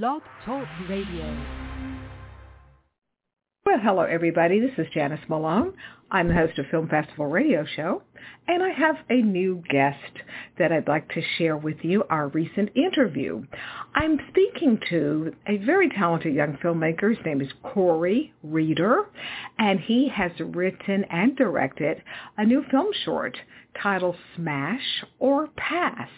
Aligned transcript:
Blog 0.00 0.22
Talk 0.46 0.66
Radio. 0.88 1.36
Well, 3.66 3.78
hello 3.82 4.04
everybody. 4.04 4.58
This 4.58 4.70
is 4.78 4.86
Janice 4.94 5.20
Malone. 5.28 5.74
I'm 6.12 6.28
the 6.28 6.34
host 6.34 6.58
of 6.58 6.66
Film 6.66 6.90
Festival 6.90 7.28
Radio 7.28 7.64
Show, 7.74 8.02
and 8.46 8.62
I 8.62 8.68
have 8.68 8.96
a 9.08 9.22
new 9.22 9.62
guest 9.70 9.96
that 10.58 10.70
I'd 10.70 10.86
like 10.86 11.08
to 11.14 11.22
share 11.38 11.56
with 11.56 11.78
you, 11.80 12.04
our 12.10 12.28
recent 12.28 12.68
interview. 12.76 13.42
I'm 13.94 14.18
speaking 14.28 14.78
to 14.90 15.34
a 15.46 15.56
very 15.64 15.88
talented 15.88 16.34
young 16.34 16.58
filmmaker. 16.62 17.16
His 17.16 17.24
name 17.24 17.40
is 17.40 17.48
Cory 17.62 18.34
Reeder, 18.42 19.06
and 19.58 19.80
he 19.80 20.10
has 20.14 20.32
written 20.38 21.04
and 21.08 21.34
directed 21.34 22.02
a 22.36 22.44
new 22.44 22.62
film 22.70 22.88
short 23.06 23.38
titled 23.80 24.16
Smash 24.36 25.04
or 25.18 25.48
Pass, 25.56 26.08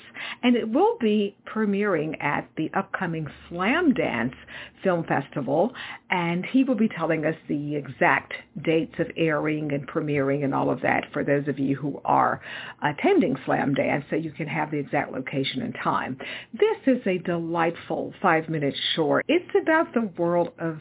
and 0.43 0.57
it 0.57 0.69
will 0.69 0.97
be 1.01 1.37
premiering 1.47 2.21
at 2.21 2.49
the 2.57 2.71
upcoming 2.75 3.27
Slamdance 3.49 4.35
Film 4.83 5.05
Festival, 5.05 5.73
and 6.11 6.45
he 6.47 6.65
will 6.65 6.75
be 6.75 6.89
telling 6.89 7.25
us 7.25 7.37
the 7.49 7.77
exact 7.77 8.35
dates 8.63 8.95
of 8.99 9.07
airing 9.17 9.73
and 9.73 9.84
premiering 9.87 10.45
and 10.45 10.55
all 10.55 10.71
of 10.71 10.81
that 10.83 11.05
for 11.13 11.25
those 11.25 11.49
of 11.49 11.59
you 11.59 11.77
who 11.77 12.01
are 12.05 12.41
attending 12.83 13.37
Slamdance 13.47 14.05
so 14.11 14.17
you 14.17 14.33
can 14.33 14.47
have 14.47 14.71
the 14.71 14.79
exact 14.79 15.13
location 15.13 15.63
and 15.63 15.75
time. 15.83 16.19
This 16.53 16.77
is 16.87 17.07
a 17.07 17.19
delightful 17.19 18.13
five-minute 18.21 18.75
short. 18.95 19.25
It's 19.29 19.55
about 19.61 19.93
the 19.95 20.11
world 20.19 20.53
of 20.59 20.79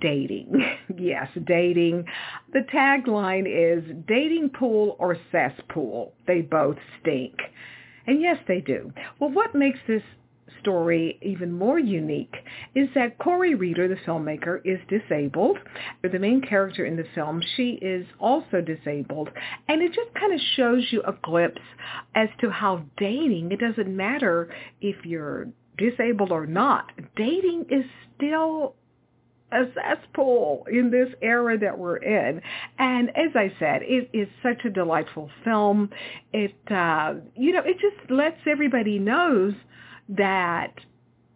dating. 0.00 0.62
yes, 0.98 1.28
dating. 1.46 2.04
The 2.52 2.60
tagline 2.72 3.46
is 3.46 3.84
dating 4.06 4.50
pool 4.50 4.96
or 4.98 5.16
cesspool. 5.32 6.12
They 6.26 6.42
both 6.42 6.76
stink. 7.00 7.34
And 8.06 8.20
yes, 8.20 8.36
they 8.46 8.60
do. 8.60 8.92
Well, 9.18 9.30
what 9.30 9.54
makes 9.54 9.78
this 9.88 10.02
story 10.60 11.18
even 11.22 11.52
more 11.52 11.78
unique 11.78 12.34
is 12.74 12.88
that 12.94 13.18
Cory 13.18 13.54
Reeder, 13.54 13.88
the 13.88 13.96
filmmaker, 14.06 14.60
is 14.64 14.78
disabled. 14.88 15.58
The 16.02 16.18
main 16.18 16.40
character 16.40 16.84
in 16.84 16.96
the 16.96 17.04
film, 17.14 17.42
she 17.56 17.72
is 17.82 18.06
also 18.18 18.60
disabled. 18.60 19.30
And 19.68 19.82
it 19.82 19.92
just 19.92 20.14
kind 20.14 20.32
of 20.32 20.40
shows 20.56 20.86
you 20.90 21.02
a 21.02 21.14
glimpse 21.22 21.62
as 22.14 22.28
to 22.40 22.50
how 22.50 22.84
dating, 22.96 23.52
it 23.52 23.60
doesn't 23.60 23.94
matter 23.94 24.54
if 24.80 25.04
you're 25.04 25.48
disabled 25.76 26.30
or 26.30 26.46
not, 26.46 26.92
dating 27.16 27.66
is 27.70 27.84
still 28.16 28.74
a 29.52 29.64
cesspool 29.74 30.66
in 30.70 30.90
this 30.90 31.08
era 31.22 31.56
that 31.58 31.78
we're 31.78 31.96
in. 31.96 32.40
And 32.78 33.10
as 33.10 33.30
I 33.34 33.52
said, 33.58 33.82
it 33.82 34.10
is 34.12 34.28
such 34.42 34.64
a 34.64 34.70
delightful 34.70 35.30
film. 35.44 35.90
It, 36.32 36.54
uh, 36.70 37.14
you 37.36 37.52
know, 37.52 37.62
it 37.64 37.76
just 37.78 38.10
lets 38.10 38.38
everybody 38.46 38.98
knows 38.98 39.54
that 40.08 40.72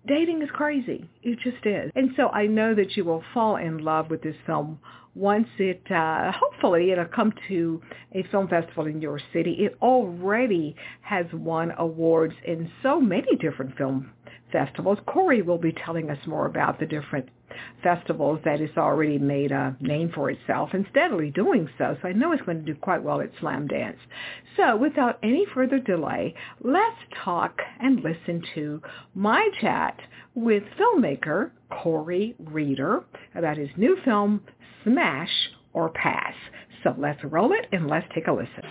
dating 0.06 0.42
is 0.42 0.48
crazy. 0.52 1.08
It 1.22 1.38
just 1.42 1.64
is. 1.64 1.91
And 1.94 2.11
so 2.16 2.28
I 2.28 2.47
know 2.47 2.74
that 2.74 2.97
you 2.97 3.05
will 3.05 3.22
fall 3.34 3.56
in 3.56 3.78
love 3.78 4.11
with 4.11 4.22
this 4.22 4.36
film 4.47 4.78
once 5.14 5.48
it, 5.58 5.83
uh, 5.91 6.30
hopefully 6.33 6.92
it'll 6.92 7.05
come 7.05 7.33
to 7.48 7.83
a 8.12 8.22
film 8.30 8.48
festival 8.48 8.86
in 8.86 9.02
your 9.02 9.20
city. 9.33 9.52
It 9.58 9.77
already 9.83 10.77
has 11.02 11.27
won 11.33 11.72
awards 11.77 12.34
in 12.46 12.70
so 12.83 13.00
many 13.00 13.36
different 13.36 13.77
film 13.77 14.12
festivals. 14.52 14.98
Cory 15.06 15.42
will 15.42 15.58
be 15.58 15.74
telling 15.84 16.11
us 16.11 16.19
more 16.27 16.46
about 16.46 16.78
the 16.78 16.86
different 16.86 17.28
festivals 17.82 18.41
that 18.44 18.60
it's 18.60 18.77
already 18.77 19.18
made 19.18 19.52
a 19.52 19.77
name 19.80 20.10
for 20.14 20.30
itself 20.30 20.70
and 20.72 20.86
steadily 20.91 21.30
doing 21.30 21.68
so. 21.78 21.96
So 22.00 22.08
I 22.08 22.12
know 22.12 22.32
it's 22.32 22.42
going 22.42 22.64
to 22.64 22.72
do 22.72 22.74
quite 22.74 23.02
well 23.02 23.20
at 23.20 23.34
Slamdance. 23.36 23.98
So 24.56 24.77
without 24.77 25.18
any 25.22 25.46
further 25.55 25.78
delay, 25.78 26.34
let's 26.62 26.96
talk 27.24 27.60
and 27.80 28.02
listen 28.02 28.42
to 28.55 28.82
my 29.14 29.48
chat 29.60 29.98
with 30.34 30.62
filmmaker 30.78 31.50
Cory 31.70 32.34
Reeder 32.38 33.05
about 33.34 33.56
his 33.56 33.70
new 33.77 33.96
film, 34.05 34.42
Smash 34.84 35.50
or 35.72 35.90
Pass. 35.90 36.34
So 36.83 36.94
let's 36.98 37.22
roll 37.24 37.52
it 37.52 37.66
and 37.72 37.88
let's 37.88 38.06
take 38.14 38.27
a 38.27 38.33
listen. 38.33 38.64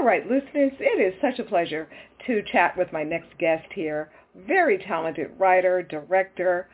All 0.00 0.06
right, 0.06 0.26
listeners, 0.26 0.72
it 0.80 0.98
is 0.98 1.20
such 1.20 1.38
a 1.38 1.44
pleasure 1.46 1.86
to 2.26 2.42
chat 2.50 2.74
with 2.74 2.90
my 2.90 3.02
next 3.02 3.36
guest 3.38 3.66
here. 3.74 4.08
Very 4.48 4.78
talented 4.78 5.30
writer, 5.38 5.82
director. 5.82 6.70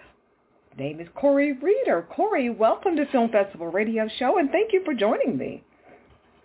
Name 0.78 1.00
is 1.00 1.08
Cory 1.16 1.54
Reeder. 1.54 2.06
Cory, 2.08 2.50
welcome 2.50 2.94
to 2.94 3.04
Film 3.06 3.28
Festival 3.32 3.66
Radio 3.66 4.06
Show, 4.20 4.38
and 4.38 4.48
thank 4.52 4.72
you 4.72 4.80
for 4.84 4.94
joining 4.94 5.36
me. 5.36 5.64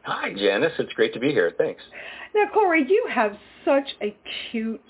Hi, 0.06 0.34
Janice. 0.34 0.72
It's 0.80 0.92
great 0.94 1.14
to 1.14 1.20
be 1.20 1.30
here. 1.30 1.54
Thanks. 1.56 1.84
Now, 2.34 2.46
Cory, 2.52 2.84
you 2.90 3.08
have 3.12 3.38
such 3.64 3.88
a 4.02 4.18
cute, 4.50 4.82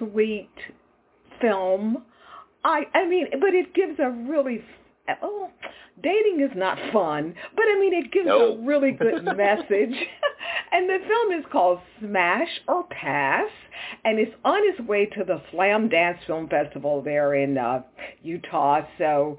sweet 0.00 0.50
film. 1.40 2.02
I, 2.64 2.88
I 2.92 3.06
mean, 3.06 3.28
but 3.40 3.54
it 3.54 3.72
gives 3.72 4.00
a 4.00 4.10
really 4.10 4.64
oh, 5.22 5.50
dating 6.02 6.40
is 6.40 6.56
not 6.56 6.78
fun, 6.92 7.34
but 7.54 7.64
I 7.64 7.78
mean 7.78 7.94
it 7.94 8.12
gives 8.12 8.28
a 8.28 8.58
really 8.62 8.92
good 8.92 9.24
message. 9.36 9.68
and 10.72 10.88
the 10.88 10.98
film 11.06 11.38
is 11.38 11.44
called 11.50 11.80
Smash 12.00 12.48
or 12.68 12.84
Pass, 12.84 13.48
and 14.04 14.18
it's 14.18 14.34
on 14.44 14.60
its 14.62 14.80
way 14.88 15.06
to 15.06 15.24
the 15.24 15.40
Slamdance 15.52 16.18
Film 16.26 16.48
Festival 16.48 17.02
there 17.02 17.34
in 17.34 17.58
uh, 17.58 17.82
Utah. 18.22 18.82
So 18.98 19.38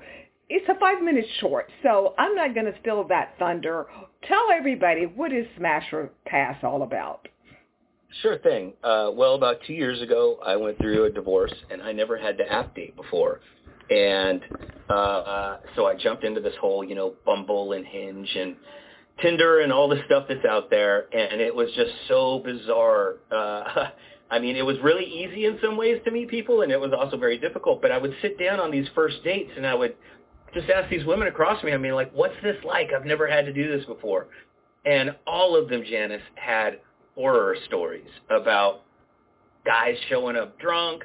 it's 0.49 0.67
a 0.69 0.79
five-minute 0.79 1.25
short, 1.39 1.69
so 1.83 2.13
I'm 2.17 2.35
not 2.35 2.53
going 2.53 2.67
to 2.67 2.79
steal 2.81 3.03
that 3.07 3.35
thunder. 3.39 3.87
Tell 4.27 4.47
everybody 4.55 5.05
what 5.05 5.33
is 5.33 5.45
Smash 5.57 5.91
or 5.91 6.11
Pass 6.25 6.57
all 6.63 6.83
about. 6.83 7.27
Sure 8.21 8.37
thing. 8.37 8.73
Uh, 8.83 9.09
well, 9.13 9.35
about 9.35 9.57
two 9.67 9.73
years 9.73 10.01
ago, 10.01 10.39
I 10.45 10.55
went 10.55 10.77
through 10.77 11.05
a 11.05 11.09
divorce, 11.09 11.53
and 11.69 11.81
I 11.81 11.91
never 11.91 12.17
had 12.17 12.37
to 12.37 12.49
app 12.49 12.75
date 12.75 12.95
before. 12.95 13.41
And 13.89 14.41
uh, 14.89 15.57
so 15.75 15.85
I 15.85 15.95
jumped 15.95 16.23
into 16.23 16.41
this 16.41 16.53
whole, 16.59 16.83
you 16.83 16.95
know, 16.95 17.13
Bumble 17.25 17.73
and 17.73 17.85
Hinge 17.85 18.29
and 18.35 18.55
Tinder 19.21 19.61
and 19.61 19.71
all 19.71 19.87
the 19.87 20.01
stuff 20.05 20.25
that's 20.27 20.45
out 20.45 20.69
there, 20.69 21.05
and 21.13 21.39
it 21.39 21.53
was 21.53 21.69
just 21.75 21.91
so 22.07 22.39
bizarre. 22.39 23.15
Uh, 23.31 23.87
I 24.31 24.39
mean, 24.39 24.55
it 24.55 24.65
was 24.65 24.77
really 24.83 25.05
easy 25.05 25.45
in 25.45 25.59
some 25.63 25.77
ways 25.77 26.01
to 26.05 26.11
meet 26.11 26.29
people, 26.29 26.61
and 26.61 26.71
it 26.71 26.79
was 26.79 26.91
also 26.97 27.15
very 27.15 27.37
difficult. 27.37 27.81
But 27.81 27.91
I 27.91 27.97
would 27.97 28.13
sit 28.21 28.39
down 28.39 28.59
on 28.59 28.71
these 28.71 28.87
first 28.95 29.23
dates, 29.23 29.51
and 29.55 29.65
I 29.65 29.75
would 29.75 29.95
just 30.53 30.69
ask 30.69 30.89
these 30.89 31.05
women 31.05 31.27
across 31.27 31.63
me. 31.63 31.73
I 31.73 31.77
mean, 31.77 31.93
like, 31.93 32.11
what's 32.11 32.35
this 32.43 32.57
like? 32.65 32.89
I've 32.93 33.05
never 33.05 33.27
had 33.27 33.45
to 33.45 33.53
do 33.53 33.75
this 33.75 33.85
before, 33.85 34.27
and 34.85 35.15
all 35.25 35.55
of 35.55 35.69
them, 35.69 35.83
Janice, 35.87 36.21
had 36.35 36.79
horror 37.15 37.55
stories 37.67 38.07
about 38.29 38.81
guys 39.65 39.95
showing 40.09 40.35
up 40.35 40.59
drunk 40.59 41.03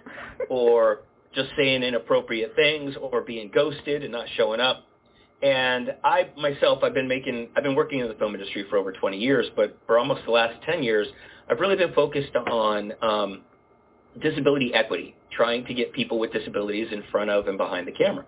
or 0.48 1.02
just 1.34 1.50
saying 1.56 1.82
inappropriate 1.82 2.54
things 2.56 2.94
or 3.00 3.22
being 3.22 3.50
ghosted 3.52 4.02
and 4.02 4.12
not 4.12 4.26
showing 4.36 4.60
up. 4.60 4.84
And 5.42 5.94
I 6.04 6.28
myself, 6.36 6.80
I've 6.82 6.92
been 6.92 7.08
making, 7.08 7.48
I've 7.56 7.62
been 7.62 7.74
working 7.74 8.00
in 8.00 8.08
the 8.08 8.14
film 8.14 8.34
industry 8.34 8.66
for 8.68 8.76
over 8.76 8.92
20 8.92 9.16
years, 9.16 9.46
but 9.56 9.78
for 9.86 9.98
almost 9.98 10.24
the 10.26 10.32
last 10.32 10.62
10 10.64 10.82
years, 10.82 11.06
I've 11.48 11.60
really 11.60 11.76
been 11.76 11.94
focused 11.94 12.36
on 12.36 12.92
um, 13.00 13.42
disability 14.22 14.74
equity, 14.74 15.14
trying 15.32 15.64
to 15.66 15.74
get 15.74 15.92
people 15.92 16.18
with 16.18 16.32
disabilities 16.32 16.88
in 16.92 17.02
front 17.10 17.30
of 17.30 17.48
and 17.48 17.56
behind 17.56 17.86
the 17.86 17.92
camera. 17.92 18.26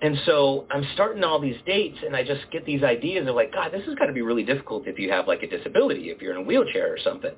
And 0.00 0.16
so 0.26 0.66
I'm 0.70 0.86
starting 0.94 1.24
all 1.24 1.40
these 1.40 1.56
dates 1.66 1.98
and 2.04 2.14
I 2.14 2.22
just 2.22 2.48
get 2.52 2.64
these 2.64 2.84
ideas 2.84 3.26
of 3.26 3.34
like, 3.34 3.52
God, 3.52 3.72
this 3.72 3.84
has 3.86 3.96
got 3.96 4.06
to 4.06 4.12
be 4.12 4.22
really 4.22 4.44
difficult 4.44 4.86
if 4.86 4.96
you 4.96 5.10
have 5.10 5.26
like 5.26 5.42
a 5.42 5.48
disability, 5.48 6.10
if 6.10 6.22
you're 6.22 6.32
in 6.32 6.38
a 6.38 6.42
wheelchair 6.42 6.92
or 6.92 6.98
something. 7.02 7.32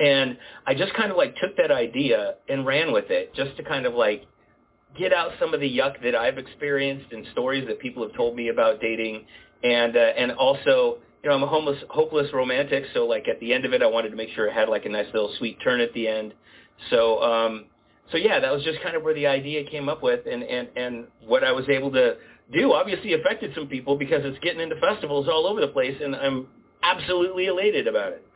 And 0.00 0.38
I 0.66 0.74
just 0.74 0.94
kind 0.94 1.10
of 1.10 1.16
like 1.16 1.36
took 1.36 1.56
that 1.58 1.70
idea 1.70 2.36
and 2.48 2.66
ran 2.66 2.92
with 2.92 3.10
it 3.10 3.34
just 3.34 3.56
to 3.58 3.62
kind 3.62 3.86
of 3.86 3.94
like 3.94 4.24
get 4.98 5.12
out 5.12 5.32
some 5.38 5.54
of 5.54 5.60
the 5.60 5.68
yuck 5.78 6.02
that 6.02 6.14
I've 6.14 6.38
experienced 6.38 7.12
and 7.12 7.26
stories 7.32 7.66
that 7.68 7.78
people 7.80 8.02
have 8.02 8.16
told 8.16 8.34
me 8.34 8.48
about 8.48 8.80
dating. 8.80 9.26
And, 9.62 9.96
uh, 9.96 10.00
and 10.00 10.32
also, 10.32 10.98
you 11.22 11.28
know, 11.28 11.36
I'm 11.36 11.42
a 11.42 11.46
homeless, 11.46 11.78
hopeless 11.90 12.28
romantic. 12.32 12.84
So 12.94 13.06
like 13.06 13.28
at 13.28 13.38
the 13.40 13.52
end 13.52 13.66
of 13.66 13.74
it, 13.74 13.82
I 13.82 13.86
wanted 13.86 14.10
to 14.10 14.16
make 14.16 14.30
sure 14.30 14.46
it 14.46 14.54
had 14.54 14.68
like 14.70 14.86
a 14.86 14.88
nice 14.88 15.06
little 15.12 15.34
sweet 15.38 15.58
turn 15.62 15.80
at 15.80 15.92
the 15.92 16.08
end. 16.08 16.32
So, 16.88 17.22
um, 17.22 17.66
so 18.10 18.16
yeah, 18.16 18.40
that 18.40 18.52
was 18.52 18.64
just 18.64 18.80
kind 18.82 18.96
of 18.96 19.02
where 19.02 19.14
the 19.14 19.26
idea 19.26 19.64
came 19.64 19.88
up 19.88 20.02
with, 20.02 20.26
and 20.26 20.42
and 20.42 20.68
and 20.76 21.06
what 21.26 21.44
I 21.44 21.52
was 21.52 21.68
able 21.68 21.92
to 21.92 22.16
do. 22.52 22.72
Obviously, 22.72 23.14
affected 23.14 23.52
some 23.54 23.68
people 23.68 23.96
because 23.96 24.22
it's 24.24 24.38
getting 24.40 24.60
into 24.60 24.76
festivals 24.80 25.28
all 25.28 25.46
over 25.46 25.60
the 25.60 25.68
place, 25.68 25.96
and 26.02 26.16
I'm 26.16 26.48
absolutely 26.82 27.46
elated 27.46 27.86
about 27.86 28.12
it. 28.12 28.26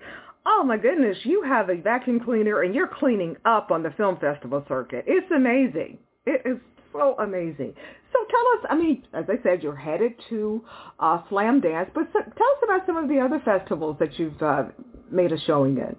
Oh 0.46 0.62
my 0.64 0.76
goodness, 0.76 1.16
you 1.22 1.42
have 1.42 1.70
a 1.70 1.76
vacuum 1.76 2.20
cleaner 2.20 2.62
and 2.62 2.74
you're 2.74 2.88
cleaning 2.88 3.36
up 3.44 3.70
on 3.70 3.82
the 3.82 3.90
film 3.92 4.18
festival 4.18 4.64
circuit. 4.68 5.04
It's 5.06 5.30
amazing. 5.34 5.98
It 6.26 6.42
is 6.44 6.58
so 6.92 7.16
amazing. 7.18 7.74
So 8.12 8.18
tell 8.30 8.46
us, 8.58 8.66
I 8.70 8.76
mean, 8.76 9.02
as 9.12 9.24
I 9.28 9.42
said, 9.42 9.62
you're 9.62 9.74
headed 9.74 10.12
to 10.28 10.62
uh, 11.00 11.22
Slamdance, 11.30 11.90
but 11.94 12.08
so, 12.12 12.20
tell 12.20 12.28
us 12.28 12.62
about 12.62 12.86
some 12.86 12.96
of 12.96 13.08
the 13.08 13.18
other 13.20 13.40
festivals 13.44 13.96
that 14.00 14.18
you've 14.18 14.40
uh, 14.42 14.64
made 15.10 15.32
a 15.32 15.38
showing 15.40 15.78
in. 15.78 15.96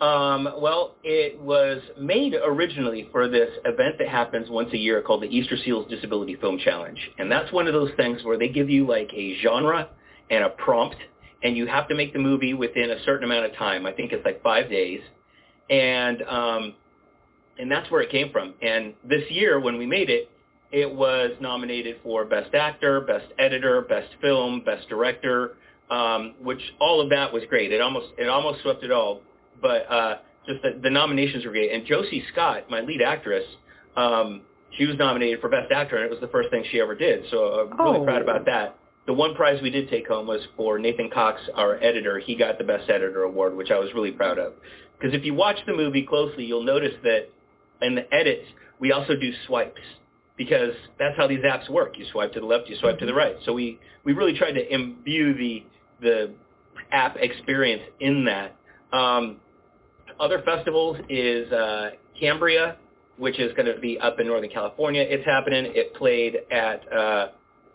Um, 0.00 0.48
well, 0.58 0.96
it 1.04 1.40
was 1.40 1.80
made 1.98 2.34
originally 2.34 3.08
for 3.12 3.28
this 3.28 3.48
event 3.64 3.96
that 3.98 4.08
happens 4.08 4.50
once 4.50 4.72
a 4.72 4.76
year 4.76 5.00
called 5.00 5.22
the 5.22 5.28
Easter 5.28 5.56
Seals 5.64 5.88
Disability 5.88 6.36
Film 6.36 6.58
Challenge. 6.58 6.98
And 7.18 7.32
that's 7.32 7.50
one 7.52 7.66
of 7.66 7.72
those 7.72 7.90
things 7.96 8.22
where 8.22 8.38
they 8.38 8.48
give 8.48 8.68
you 8.68 8.86
like 8.86 9.10
a 9.14 9.38
genre 9.42 9.88
and 10.30 10.44
a 10.44 10.50
prompt 10.50 10.96
and 11.42 11.56
you 11.56 11.66
have 11.66 11.88
to 11.88 11.94
make 11.94 12.12
the 12.12 12.18
movie 12.18 12.54
within 12.54 12.90
a 12.90 13.02
certain 13.04 13.24
amount 13.24 13.46
of 13.46 13.54
time. 13.56 13.86
I 13.86 13.92
think 13.92 14.12
it's 14.12 14.24
like 14.24 14.42
five 14.42 14.68
days, 14.70 15.00
and 15.70 16.22
um, 16.22 16.74
and 17.58 17.70
that's 17.70 17.90
where 17.90 18.00
it 18.02 18.10
came 18.10 18.30
from. 18.32 18.54
And 18.62 18.94
this 19.04 19.30
year 19.30 19.60
when 19.60 19.78
we 19.78 19.86
made 19.86 20.10
it, 20.10 20.30
it 20.72 20.90
was 20.92 21.30
nominated 21.40 21.96
for 22.02 22.24
Best 22.24 22.54
Actor, 22.54 23.02
Best 23.02 23.26
Editor, 23.38 23.82
Best 23.82 24.08
Film, 24.20 24.62
Best 24.64 24.88
Director, 24.88 25.56
um, 25.90 26.34
which 26.42 26.60
all 26.80 27.00
of 27.00 27.10
that 27.10 27.32
was 27.32 27.42
great. 27.48 27.72
It 27.72 27.80
almost 27.80 28.08
it 28.18 28.28
almost 28.28 28.62
swept 28.62 28.82
it 28.82 28.90
all, 28.90 29.20
but 29.62 29.90
uh, 29.90 30.18
just 30.46 30.62
the, 30.62 30.78
the 30.82 30.90
nominations 30.90 31.44
were 31.44 31.52
great. 31.52 31.72
And 31.72 31.86
Josie 31.86 32.24
Scott, 32.32 32.68
my 32.70 32.80
lead 32.80 33.02
actress, 33.02 33.44
um, 33.96 34.42
she 34.76 34.86
was 34.86 34.96
nominated 34.98 35.40
for 35.40 35.48
Best 35.48 35.70
Actor, 35.72 35.96
and 35.96 36.04
it 36.04 36.10
was 36.10 36.20
the 36.20 36.28
first 36.28 36.50
thing 36.50 36.64
she 36.70 36.80
ever 36.80 36.94
did. 36.94 37.24
So 37.30 37.68
I'm 37.70 37.78
really 37.84 38.00
Oh. 38.00 38.04
proud 38.04 38.22
about 38.22 38.44
that. 38.46 38.76
The 39.06 39.12
one 39.12 39.34
prize 39.34 39.62
we 39.62 39.70
did 39.70 39.88
take 39.88 40.08
home 40.08 40.26
was 40.26 40.40
for 40.56 40.78
Nathan 40.78 41.10
Cox, 41.10 41.40
our 41.54 41.76
editor. 41.76 42.18
He 42.18 42.34
got 42.34 42.58
the 42.58 42.64
Best 42.64 42.90
Editor 42.90 43.22
award, 43.22 43.56
which 43.56 43.70
I 43.70 43.78
was 43.78 43.94
really 43.94 44.10
proud 44.10 44.38
of. 44.38 44.54
Because 44.98 45.14
if 45.14 45.24
you 45.24 45.34
watch 45.34 45.56
the 45.66 45.74
movie 45.74 46.02
closely, 46.02 46.44
you'll 46.44 46.64
notice 46.64 46.94
that 47.04 47.28
in 47.82 47.94
the 47.94 48.12
edits, 48.12 48.46
we 48.80 48.92
also 48.92 49.14
do 49.14 49.30
swipes 49.46 49.80
because 50.36 50.74
that's 50.98 51.16
how 51.16 51.26
these 51.26 51.40
apps 51.40 51.70
work. 51.70 51.98
You 51.98 52.06
swipe 52.10 52.32
to 52.32 52.40
the 52.40 52.46
left, 52.46 52.68
you 52.68 52.76
swipe 52.80 52.98
to 52.98 53.06
the 53.06 53.14
right. 53.14 53.36
So 53.44 53.52
we, 53.52 53.78
we 54.04 54.12
really 54.12 54.36
tried 54.36 54.52
to 54.52 54.74
imbue 54.74 55.34
the 55.34 55.64
the 56.00 56.34
app 56.92 57.16
experience 57.16 57.82
in 58.00 58.26
that. 58.26 58.54
Um, 58.92 59.38
other 60.20 60.42
festivals 60.42 60.98
is 61.08 61.50
uh, 61.52 61.90
Cambria, 62.18 62.76
which 63.16 63.38
is 63.38 63.52
going 63.54 63.66
to 63.66 63.80
be 63.80 63.98
up 63.98 64.20
in 64.20 64.26
Northern 64.26 64.50
California. 64.50 65.02
It's 65.02 65.24
happening. 65.24 65.72
It 65.74 65.94
played 65.94 66.36
at 66.50 66.92
uh, 66.92 67.28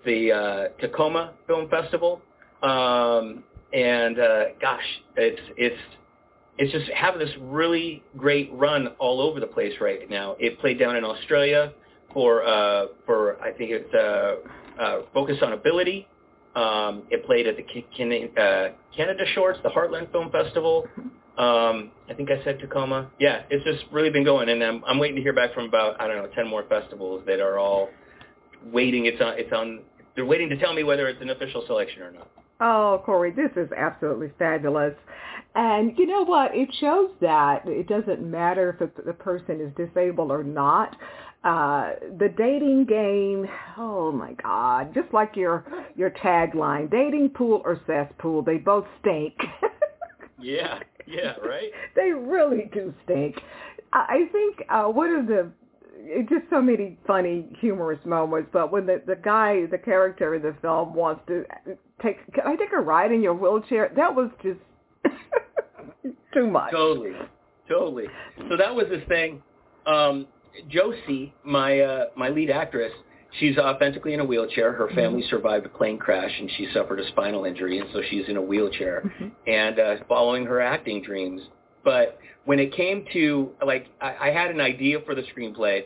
the 0.06 0.32
uh, 0.32 0.68
Tacoma 0.80 1.34
Film 1.48 1.70
Festival, 1.70 2.22
um, 2.64 3.44
and 3.74 4.20
uh, 4.20 4.44
gosh, 4.62 4.84
it's 5.16 5.42
it's 5.58 5.80
it's 6.58 6.72
just 6.72 6.90
having 6.92 7.20
this 7.20 7.36
really 7.40 8.04
great 8.18 8.50
run 8.54 8.88
all 9.00 9.22
over 9.22 9.40
the 9.40 9.48
place 9.48 9.74
right 9.82 10.10
now. 10.10 10.36
It 10.40 10.60
played 10.60 10.80
down 10.80 10.96
in 10.96 11.04
Australia 11.04 11.74
for 12.14 12.44
uh, 12.46 12.88
for 13.06 13.42
I 13.42 13.52
think 13.52 13.72
it's 13.72 13.94
uh, 13.94 14.82
uh, 14.82 15.02
Focus 15.14 15.38
on 15.42 15.54
Ability. 15.54 16.08
Um, 16.56 17.04
it 17.10 17.26
played 17.26 17.48
at 17.48 17.56
the 17.56 17.64
Ca- 17.64 17.88
Can- 17.96 18.38
uh, 18.38 18.70
Canada 18.96 19.24
Shorts, 19.34 19.60
the 19.64 19.70
Heartland 19.70 20.12
Film 20.12 20.30
Festival. 20.32 20.86
Um, 21.38 21.92
I 22.10 22.14
think 22.16 22.30
I 22.30 22.44
said 22.44 22.60
Tacoma. 22.60 23.10
Yeah, 23.18 23.44
it's 23.50 23.64
just 23.64 23.86
really 23.92 24.10
been 24.10 24.26
going, 24.26 24.50
and 24.50 24.62
I'm, 24.62 24.84
I'm 24.86 25.00
waiting 25.00 25.16
to 25.16 25.22
hear 25.22 25.32
back 25.34 25.54
from 25.54 25.66
about 25.66 26.00
I 26.00 26.08
don't 26.08 26.18
know 26.18 26.28
ten 26.36 26.48
more 26.48 26.64
festivals 26.68 27.24
that 27.26 27.40
are 27.40 27.58
all 27.58 27.90
waiting. 28.66 29.06
It's 29.06 29.22
on. 29.22 29.34
It's 29.38 29.52
on. 29.54 29.80
They're 30.16 30.26
waiting 30.26 30.50
to 30.50 30.58
tell 30.58 30.74
me 30.74 30.84
whether 30.84 31.08
it's 31.08 31.22
an 31.22 31.30
official 31.30 31.64
selection 31.68 32.02
or 32.04 32.12
not. 32.12 32.30
Oh, 32.60 33.02
Cory, 33.06 33.32
this 33.32 33.50
is 33.56 33.72
absolutely 33.76 34.32
fabulous. 34.38 34.94
And 35.56 35.98
you 35.98 36.06
know 36.06 36.24
what? 36.24 36.56
It 36.56 36.70
shows 36.80 37.10
that 37.22 37.64
it 37.68 37.88
doesn't 37.88 38.22
matter 38.22 38.78
if 38.80 38.96
the- 38.96 39.02
the 39.02 39.14
person 39.14 39.60
is 39.60 39.74
disabled 39.76 40.32
or 40.32 40.44
not. 40.44 40.96
Uh, 41.44 41.94
the 42.20 42.30
dating 42.30 42.86
game, 42.86 43.50
oh 43.78 44.12
my 44.12 44.34
God, 44.34 44.94
just 44.94 45.12
like 45.12 45.36
your 45.36 45.66
your 45.96 46.12
tagline, 46.12 46.88
dating 46.92 47.30
pool 47.30 47.64
or 47.66 47.80
cesspool, 47.88 48.44
they 48.44 48.58
both 48.58 48.86
stink. 49.00 49.34
Yeah. 50.44 50.80
Yeah. 51.06 51.36
Right. 51.46 51.72
they 51.96 52.12
really 52.12 52.70
do 52.74 52.92
stink. 53.04 53.36
I 53.94 54.28
think 54.32 54.64
uh, 54.70 54.86
one 54.86 55.12
of 55.14 55.28
the 55.28 55.52
just 56.30 56.46
so 56.50 56.62
many 56.62 56.98
funny, 57.08 57.48
humorous 57.60 58.00
moments. 58.06 58.50
But 58.52 58.72
when 58.72 58.86
the 58.86 59.02
the 59.06 59.16
guy, 59.16 59.66
the 59.68 59.78
character 59.78 60.36
in 60.36 60.42
the 60.42 60.56
film 60.62 60.94
wants 60.94 61.22
to 61.28 61.46
take, 62.02 62.18
can 62.34 62.46
I 62.48 62.56
take 62.56 62.72
a 62.74 62.80
ride 62.82 63.12
in 63.12 63.22
your 63.22 63.34
wheelchair? 63.34 63.92
That 63.96 64.14
was 64.16 64.30
just 64.42 64.60
too 66.34 66.48
much. 66.48 66.72
Totally, 66.72 67.14
totally. 67.68 68.06
So 68.50 68.58
that 68.58 68.74
was 68.74 68.86
this 68.90 69.04
thing. 69.08 69.42
Um, 69.86 70.28
Josie, 70.70 71.34
my 71.44 71.80
uh, 71.80 72.06
my 72.16 72.30
lead 72.30 72.50
actress, 72.50 72.92
she's 73.40 73.58
authentically 73.58 74.14
in 74.14 74.20
a 74.20 74.26
wheelchair. 74.26 74.74
Her 74.74 74.90
family 74.96 75.24
survived 75.30 75.66
a 75.66 75.70
plane 75.70 75.98
crash, 75.98 76.32
and 76.40 76.50
she 76.58 76.68
suffered 76.74 77.00
a 77.00 77.08
spinal 77.10 77.46
injury, 77.46 77.80
and 77.80 77.90
so 77.94 78.02
she's 78.10 78.28
in 78.28 78.38
a 78.38 78.42
wheelchair 78.42 79.04
Mhm. 79.22 79.32
and 79.48 79.80
uh, 79.80 79.96
following 80.08 80.46
her 80.46 80.60
acting 80.62 81.02
dreams. 81.02 81.42
But 81.84 82.20
when 82.46 82.60
it 82.60 82.74
came 82.76 83.06
to 83.14 83.52
like, 83.66 83.88
I, 84.02 84.30
I 84.30 84.32
had 84.32 84.52
an 84.52 84.62
idea 84.62 85.00
for 85.06 85.16
the 85.16 85.24
screenplay, 85.24 85.84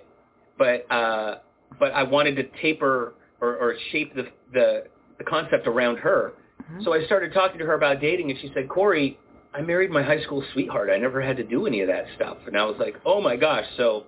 but 0.57 0.89
uh, 0.91 1.39
but 1.79 1.91
I 1.93 2.03
wanted 2.03 2.35
to 2.37 2.43
taper 2.61 3.15
or, 3.41 3.55
or 3.57 3.75
shape 3.91 4.15
the, 4.15 4.27
the 4.53 4.83
the 5.17 5.23
concept 5.23 5.67
around 5.67 5.97
her. 5.97 6.33
Mhm. 6.71 6.83
So 6.83 6.93
I 6.93 7.05
started 7.05 7.33
talking 7.33 7.59
to 7.59 7.65
her 7.65 7.73
about 7.75 7.99
dating, 8.01 8.29
and 8.31 8.39
she 8.39 8.51
said, 8.53 8.67
Cory, 8.69 9.17
I 9.53 9.61
married 9.61 9.91
my 9.91 10.03
high 10.03 10.21
school 10.23 10.43
sweetheart. 10.53 10.89
I 10.89 10.97
never 10.97 11.21
had 11.21 11.37
to 11.37 11.43
do 11.43 11.65
any 11.67 11.81
of 11.81 11.87
that 11.87 12.05
stuff. 12.15 12.37
And 12.47 12.57
I 12.57 12.65
was 12.65 12.75
like, 12.79 12.95
oh 13.05 13.21
my 13.21 13.35
gosh. 13.37 13.65
So 13.77 14.05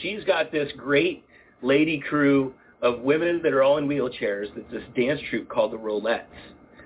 she's 0.00 0.22
got 0.24 0.52
this 0.52 0.70
great 0.76 1.24
lady 1.62 1.98
crew 2.08 2.54
of 2.80 3.00
women 3.00 3.40
that 3.42 3.52
are 3.52 3.62
all 3.62 3.78
in 3.78 3.86
wheelchairs. 3.88 4.46
It's 4.56 4.70
this 4.70 4.82
dance 4.96 5.20
troupe 5.30 5.48
called 5.48 5.72
the 5.72 5.78
Rollettes. 5.78 6.26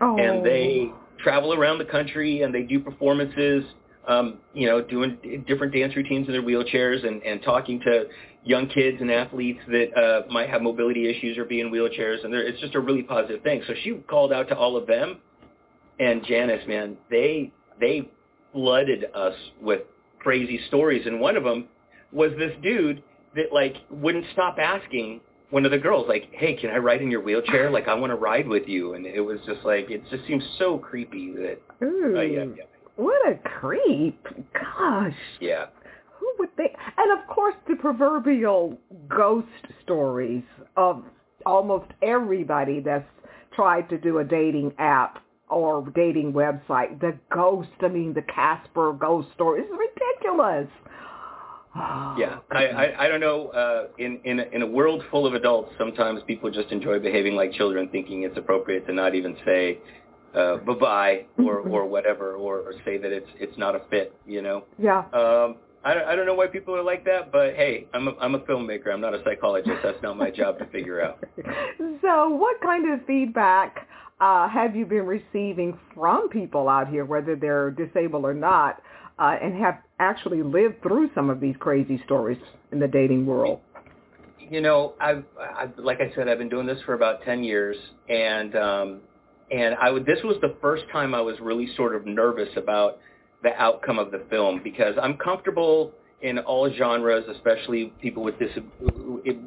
oh. 0.01 0.17
And 0.19 0.45
they 0.45 0.91
travel 1.23 1.53
around 1.55 1.79
the 1.79 1.85
country 1.85 2.43
and 2.43 2.55
they 2.55 2.63
do 2.63 2.81
performances, 2.81 3.65
um, 4.07 4.39
you 4.55 4.67
know, 4.67 4.81
doing 4.81 5.19
different 5.47 5.73
dance 5.73 5.97
routines 5.97 6.27
in 6.29 6.33
their 6.33 6.43
wheelchairs 6.43 7.07
and, 7.07 7.23
and 7.23 7.43
talking 7.43 7.81
to 7.81 8.05
young 8.45 8.69
kids 8.69 8.99
and 9.01 9.11
athletes 9.11 9.61
that 9.69 9.93
uh, 9.97 10.33
might 10.33 10.49
have 10.49 10.63
mobility 10.63 11.09
issues 11.11 11.37
or 11.37 11.45
be 11.45 11.61
in 11.61 11.71
wheelchairs. 11.71 12.25
And 12.25 12.33
it's 12.33 12.61
just 12.61 12.75
a 12.75 12.81
really 12.81 13.03
positive 13.03 13.43
thing. 13.43 13.63
So 13.67 13.75
she 13.83 13.95
called 14.09 14.33
out 14.33 14.49
to 14.49 14.57
all 14.57 14.77
of 14.77 14.87
them. 14.87 15.19
And 15.99 16.25
Janice, 16.25 16.67
man, 16.69 16.97
they 17.11 17.53
they 17.81 18.09
flooded 18.53 19.07
us 19.15 19.35
with 19.61 19.83
crazy 20.19 20.61
stories. 20.69 21.07
And 21.07 21.21
one 21.21 21.37
of 21.37 21.45
them 21.45 21.69
was 22.13 22.31
this 22.39 22.53
dude 22.63 23.03
that 23.35 23.53
like 23.53 23.77
wouldn't 23.91 24.25
stop 24.33 24.59
asking 24.59 25.21
one 25.51 25.65
of 25.65 25.71
the 25.71 25.79
girls 25.79 26.07
like, 26.09 26.29
"Hey, 26.33 26.55
can 26.55 26.71
I 26.71 26.79
ride 26.79 27.03
in 27.03 27.11
your 27.11 27.23
wheelchair? 27.23 27.71
Like, 27.71 27.89
I 27.89 27.95
want 27.95 28.11
to 28.11 28.17
ride 28.17 28.49
with 28.49 28.67
you." 28.67 28.95
And 28.95 29.07
it 29.07 29.21
was 29.21 29.39
just 29.47 29.65
like, 29.65 29.91
it 29.91 30.03
just 30.11 30.27
seems 30.27 30.43
so 30.59 30.79
creepy 30.79 31.33
that. 31.33 31.61
Uh, 31.81 32.21
yeah, 32.21 32.45
yeah, 32.57 32.65
What 32.97 33.29
a 33.29 33.37
creep! 33.61 34.27
Gosh. 34.53 35.13
yeah. 35.41 35.67
Who 36.19 36.33
would 36.39 36.55
think? 36.57 36.73
And 36.97 37.19
of 37.19 37.27
course, 37.29 37.55
the 37.69 37.77
proverbial 37.77 38.79
ghost 39.09 39.47
stories 39.83 40.43
of 40.77 41.05
almost 41.45 41.91
everybody 42.03 42.81
that's 42.81 43.09
tried 43.55 43.89
to 43.91 43.99
do 43.99 44.19
a 44.19 44.25
dating 44.25 44.73
app 44.79 45.23
or 45.49 45.89
dating 45.95 46.33
website. 46.33 47.01
The 47.01 47.19
ghost, 47.33 47.69
I 47.81 47.89
mean, 47.89 48.15
the 48.15 48.23
Casper 48.23 48.93
ghost 48.93 49.29
story 49.35 49.61
is 49.63 49.71
ridiculous. 49.71 50.69
Yeah, 52.19 52.39
I, 52.51 52.67
I 52.67 53.05
I 53.05 53.09
don't 53.09 53.21
know. 53.21 53.49
Uh, 53.49 53.89
in 53.99 54.19
in 54.25 54.41
a, 54.41 54.45
in 54.45 54.63
a 54.63 54.67
world 54.67 55.03
full 55.11 55.27
of 55.27 55.35
adults, 55.35 55.73
sometimes 55.77 56.23
people 56.27 56.51
just 56.51 56.71
enjoy 56.71 56.99
behaving 56.99 57.35
like 57.37 57.53
children, 57.53 57.91
thinking 57.91 58.23
it's 58.23 58.39
appropriate 58.39 58.87
to 58.87 58.95
not 58.95 59.15
even 59.15 59.37
say 59.45 59.79
uh, 60.37 60.57
bye 60.59 60.75
bye 60.75 61.25
or 61.39 61.59
or 61.69 61.87
whatever, 61.87 62.35
or, 62.35 62.61
or 62.61 62.75
say 62.85 62.99
that 62.99 63.13
it's 63.13 63.31
it's 63.39 63.57
not 63.59 63.75
a 63.75 63.81
fit. 63.91 64.15
You 64.27 64.43
know. 64.43 64.65
Yeah. 64.79 65.05
Um, 65.13 65.57
I 65.85 65.95
don't, 65.95 66.09
I 66.09 66.17
don't 66.17 66.27
know 66.27 66.35
why 66.35 66.49
people 66.49 66.75
are 66.75 66.83
like 66.83 67.05
that, 67.05 67.31
but 67.31 67.55
hey, 67.55 67.87
I'm 67.95 68.09
a, 68.09 68.17
I'm 68.21 68.35
a 68.35 68.41
filmmaker. 68.41 68.93
I'm 68.93 69.01
not 69.01 69.15
a 69.15 69.23
psychologist. 69.23 69.77
That's 69.85 70.03
not 70.03 70.17
my 70.17 70.31
job 70.31 70.59
to 70.59 70.67
figure 70.67 71.01
out. 71.01 71.25
So, 72.03 72.29
what 72.29 72.61
kind 72.61 72.93
of 72.93 73.05
feedback 73.07 73.89
uh, 74.21 74.49
have 74.49 74.77
you 74.77 74.87
been 74.87 75.07
receiving 75.07 75.79
from 75.95 76.29
people 76.29 76.69
out 76.69 76.89
here, 76.89 77.05
whether 77.05 77.37
they're 77.37 77.71
disabled 77.71 78.25
or 78.25 78.35
not, 78.35 78.81
uh, 79.19 79.37
and 79.43 79.59
have 79.59 79.79
actually 79.99 80.43
lived 80.43 80.83
through 80.83 81.11
some 81.15 81.31
of 81.31 81.41
these 81.41 81.55
crazy 81.59 82.01
stories 82.05 82.39
in 82.73 82.79
the 82.79 82.87
dating 82.87 83.27
world? 83.27 83.61
You 84.39 84.61
know, 84.61 84.95
I've, 85.01 85.25
I've 85.41 85.77
like 85.79 86.01
I 86.01 86.15
said, 86.15 86.29
I've 86.29 86.39
been 86.39 86.49
doing 86.49 86.67
this 86.67 86.81
for 86.87 86.95
about 86.95 87.23
ten 87.23 87.43
years, 87.43 87.77
and 88.09 88.55
um, 88.57 89.01
and 89.51 89.75
I 89.77 89.91
would. 89.91 90.07
This 90.07 90.19
was 90.25 90.37
the 90.41 90.55
first 90.61 90.85
time 90.93 91.15
I 91.15 91.21
was 91.21 91.39
really 91.41 91.69
sort 91.77 91.95
of 91.95 92.07
nervous 92.07 92.49
about 92.57 92.99
the 93.43 93.55
outcome 93.61 93.99
of 93.99 94.11
the 94.11 94.23
film 94.31 94.61
because 94.63 94.95
I'm 95.01 95.17
comfortable 95.17 95.93
in 96.23 96.39
all 96.39 96.73
genres, 96.73 97.25
especially 97.29 97.93
people 98.01 98.23
with 98.23 98.39
dis- 98.39 98.59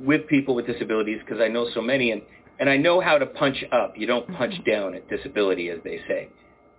with 0.06 0.28
people 0.28 0.56
with 0.56 0.68
disabilities, 0.68 1.20
because 1.26 1.42
I 1.42 1.48
know 1.48 1.68
so 1.74 1.82
many, 1.82 2.12
and 2.12 2.22
and 2.60 2.70
I 2.70 2.78
know 2.78 3.02
how 3.02 3.18
to 3.18 3.26
punch 3.26 3.64
up. 3.72 3.94
You 3.98 4.08
don't 4.08 4.28
punch 4.36 4.54
down 4.66 4.94
at 4.94 5.10
disability, 5.10 5.70
as 5.70 5.80
they 5.84 6.00
say. 6.08 6.30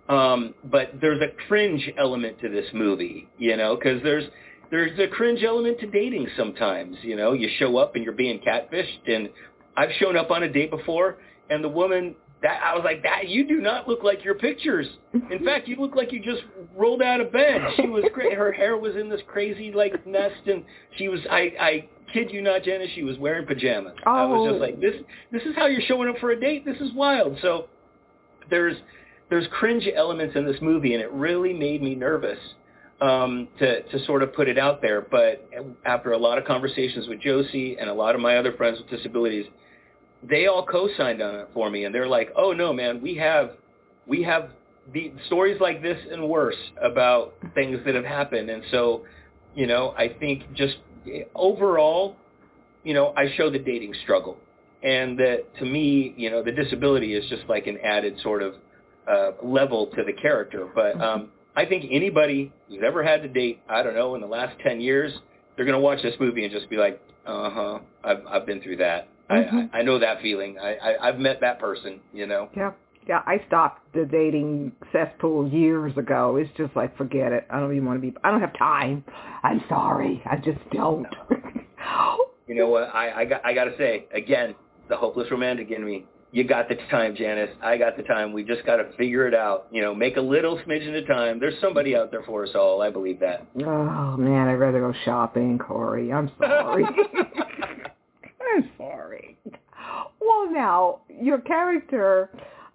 Um, 0.09 0.53
but 0.63 0.91
there's 0.99 1.21
a 1.21 1.29
cringe 1.47 1.89
element 1.97 2.39
to 2.41 2.49
this 2.49 2.65
movie, 2.73 3.27
you 3.37 3.55
know, 3.55 3.75
because 3.75 4.01
there's 4.03 4.25
there's 4.69 4.97
a 4.99 5.07
cringe 5.07 5.43
element 5.43 5.79
to 5.79 5.87
dating 5.87 6.27
sometimes. 6.37 6.97
You 7.01 7.15
know, 7.15 7.33
you 7.33 7.49
show 7.59 7.77
up 7.77 7.95
and 7.95 8.03
you're 8.03 8.13
being 8.13 8.39
catfished, 8.39 9.07
and 9.07 9.29
I've 9.77 9.91
shown 9.99 10.17
up 10.17 10.31
on 10.31 10.43
a 10.43 10.51
date 10.51 10.71
before, 10.71 11.17
and 11.49 11.63
the 11.63 11.69
woman 11.69 12.15
that 12.41 12.59
I 12.63 12.73
was 12.73 12.83
like, 12.83 13.03
that 13.03 13.27
you 13.27 13.47
do 13.47 13.61
not 13.61 13.87
look 13.87 14.03
like 14.03 14.23
your 14.23 14.33
pictures. 14.35 14.87
In 15.13 15.45
fact, 15.45 15.67
you 15.67 15.75
look 15.75 15.95
like 15.95 16.11
you 16.11 16.19
just 16.19 16.41
rolled 16.75 17.01
out 17.01 17.21
of 17.21 17.31
bed. 17.31 17.61
She 17.75 17.87
was 17.87 18.03
great. 18.13 18.33
Her 18.33 18.51
hair 18.51 18.77
was 18.77 18.95
in 18.95 19.09
this 19.09 19.21
crazy 19.27 19.71
like 19.71 20.05
nest, 20.07 20.47
and 20.47 20.63
she 20.97 21.07
was. 21.07 21.19
I 21.29 21.51
I 21.59 21.89
kid 22.13 22.31
you 22.31 22.41
not, 22.41 22.63
Janice. 22.63 22.89
She 22.95 23.03
was 23.03 23.17
wearing 23.19 23.45
pajamas. 23.45 23.93
I 24.05 24.25
was 24.25 24.47
Oh. 24.47 24.49
just 24.51 24.61
like, 24.61 24.79
this. 24.81 24.95
This 25.31 25.43
is 25.43 25.55
how 25.55 25.67
you're 25.67 25.81
showing 25.87 26.09
up 26.09 26.17
for 26.19 26.31
a 26.31 26.39
date. 26.39 26.65
This 26.65 26.77
is 26.81 26.91
wild. 26.93 27.37
So 27.41 27.67
there's 28.49 28.75
there's 29.29 29.45
cringe 29.51 29.87
elements 29.95 30.35
in 30.35 30.45
this 30.45 30.57
movie, 30.61 30.93
and 30.93 31.01
it 31.01 31.11
really 31.11 31.53
made 31.53 31.81
me 31.81 31.95
nervous 31.95 32.39
um, 33.01 33.47
to 33.59 33.83
to 33.83 34.05
sort 34.05 34.23
of 34.23 34.33
put 34.33 34.47
it 34.47 34.57
out 34.57 34.81
there. 34.81 35.01
But 35.01 35.47
after 35.85 36.13
a 36.13 36.17
lot 36.17 36.37
of 36.37 36.45
conversations 36.45 37.07
with 37.07 37.21
Josie 37.21 37.77
and 37.79 37.89
a 37.89 37.93
lot 37.93 38.15
of 38.15 38.21
my 38.21 38.37
other 38.37 38.51
friends 38.53 38.79
with 38.79 38.89
disabilities, 38.89 39.45
they 40.27 40.47
all 40.47 40.65
co-signed 40.65 41.21
on 41.21 41.35
it 41.35 41.49
for 41.53 41.69
me, 41.69 41.85
and 41.85 41.93
they're 41.93 42.07
like, 42.07 42.31
"Oh 42.35 42.53
no, 42.53 42.73
man, 42.73 43.01
we 43.01 43.15
have 43.15 43.51
we 44.07 44.23
have 44.23 44.49
the 44.93 45.11
stories 45.27 45.59
like 45.59 45.81
this 45.81 45.97
and 46.11 46.27
worse 46.27 46.55
about 46.81 47.33
things 47.55 47.79
that 47.85 47.95
have 47.95 48.05
happened." 48.05 48.49
And 48.49 48.63
so, 48.71 49.05
you 49.55 49.67
know, 49.67 49.93
I 49.97 50.09
think 50.09 50.53
just 50.53 50.77
overall, 51.35 52.15
you 52.83 52.93
know, 52.93 53.13
I 53.17 53.33
show 53.35 53.49
the 53.49 53.59
dating 53.59 53.95
struggle, 54.03 54.37
and 54.83 55.17
that 55.19 55.45
to 55.59 55.65
me, 55.65 56.13
you 56.17 56.29
know, 56.29 56.43
the 56.43 56.51
disability 56.51 57.15
is 57.15 57.27
just 57.29 57.43
like 57.49 57.67
an 57.67 57.77
added 57.83 58.19
sort 58.21 58.43
of 58.43 58.55
uh, 59.07 59.31
level 59.43 59.87
to 59.87 60.03
the 60.03 60.13
character. 60.13 60.67
But 60.73 60.93
mm-hmm. 60.93 61.01
um, 61.01 61.29
I 61.55 61.65
think 61.65 61.85
anybody 61.91 62.51
who's 62.69 62.81
ever 62.85 63.03
had 63.03 63.23
to 63.23 63.27
date, 63.27 63.61
I 63.67 63.81
don't 63.81 63.95
know, 63.95 64.15
in 64.15 64.21
the 64.21 64.27
last 64.27 64.55
ten 64.63 64.79
years, 64.81 65.11
they're 65.55 65.65
going 65.65 65.77
to 65.77 65.81
watch 65.81 66.01
this 66.03 66.15
movie 66.19 66.43
and 66.43 66.53
just 66.53 66.69
be 66.69 66.77
like, 66.77 67.01
"Uh 67.25 67.49
huh, 67.49 67.79
I've 68.03 68.25
I've 68.27 68.45
been 68.45 68.61
through 68.61 68.77
that." 68.77 69.07
Mm-hmm. 69.31 69.75
I, 69.75 69.79
I 69.79 69.81
know 69.81 69.99
that 69.99 70.21
feeling. 70.21 70.57
I, 70.59 70.75
I 70.75 71.07
I've 71.07 71.19
met 71.19 71.41
that 71.41 71.59
person. 71.59 71.99
You 72.13 72.27
know. 72.27 72.49
Yeah. 72.55 72.71
Yeah, 73.07 73.23
I 73.25 73.43
stopped 73.47 73.81
the 73.93 74.05
dating 74.05 74.73
cesspool 74.91 75.47
years 75.49 75.97
ago. 75.97 76.35
It's 76.35 76.51
just 76.55 76.75
like 76.75 76.95
forget 76.97 77.31
it. 77.31 77.47
I 77.49 77.59
don't 77.59 77.71
even 77.71 77.85
want 77.85 77.97
to 77.97 78.11
be. 78.11 78.15
I 78.23 78.29
don't 78.29 78.41
have 78.41 78.55
time. 78.57 79.03
I'm 79.43 79.63
sorry. 79.67 80.21
I 80.29 80.37
just 80.37 80.59
don't. 80.71 81.07
you 82.47 82.55
know 82.55 82.69
what? 82.69 82.83
I 82.93 83.21
I 83.21 83.25
got 83.25 83.43
I 83.43 83.53
got 83.53 83.65
to 83.65 83.77
say 83.77 84.05
again, 84.13 84.53
the 84.87 84.95
hopeless 84.95 85.31
romantic 85.31 85.71
in 85.71 85.83
me. 85.83 86.05
You 86.33 86.45
got 86.45 86.69
the 86.69 86.75
time, 86.89 87.15
Janice. 87.15 87.49
I 87.61 87.75
got 87.77 87.97
the 87.97 88.03
time. 88.03 88.31
We 88.31 88.45
just 88.45 88.65
got 88.65 88.77
to 88.77 88.85
figure 88.97 89.27
it 89.27 89.33
out. 89.33 89.67
You 89.71 89.81
know, 89.81 89.93
make 89.93 90.15
a 90.15 90.21
little 90.21 90.57
smidgen 90.59 90.97
of 90.97 91.05
time. 91.05 91.39
There's 91.39 91.59
somebody 91.59 91.95
out 91.95 92.09
there 92.09 92.23
for 92.23 92.45
us 92.45 92.51
all. 92.55 92.81
I 92.81 92.89
believe 92.89 93.19
that. 93.19 93.45
Oh 93.65 94.15
man, 94.15 94.47
I'd 94.47 94.53
rather 94.53 94.79
go 94.79 94.93
shopping, 95.03 95.57
Cory. 95.57 96.13
I'm 96.13 96.31
sorry. 96.39 96.85
Well, 100.21 100.51
now 100.51 100.99
your 101.09 101.39
character 101.39 102.29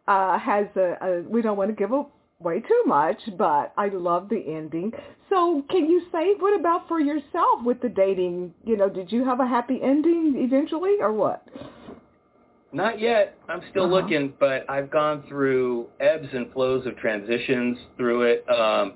uh, 0.09 0.39
has 0.39 0.67
a, 0.77 0.97
a. 1.01 1.23
We 1.23 1.43
don't 1.43 1.57
want 1.57 1.71
to 1.71 1.77
give 1.77 1.93
away 1.93 2.61
too 2.61 2.83
much, 2.87 3.19
but 3.39 3.73
I 3.77 3.89
love 3.89 4.29
the 4.29 4.43
ending. 4.47 4.93
So, 5.31 5.63
can 5.71 5.89
you 5.89 6.03
say 6.13 6.35
what 6.39 6.59
about 6.59 6.89
for 6.89 7.01
yourself 7.01 7.65
with 7.65 7.81
the 7.81 7.89
dating? 7.89 8.53
You 8.65 8.77
know, 8.77 8.89
did 8.89 9.13
you 9.13 9.25
have 9.25 9.41
a 9.41 9.47
happy 9.47 9.81
ending 9.83 10.35
eventually, 10.37 10.97
or 11.01 11.13
what? 11.13 11.47
Not 12.73 13.01
yet. 13.01 13.39
I'm 13.49 13.63
still 13.71 13.85
uh-huh. 13.85 13.95
looking, 13.95 14.35
but 14.39 14.69
I've 14.69 14.91
gone 14.91 15.25
through 15.29 15.87
ebbs 16.01 16.29
and 16.33 16.53
flows 16.53 16.85
of 16.87 16.97
transitions 16.99 17.79
through 17.97 18.23
it. 18.23 18.45
Um, 18.51 18.95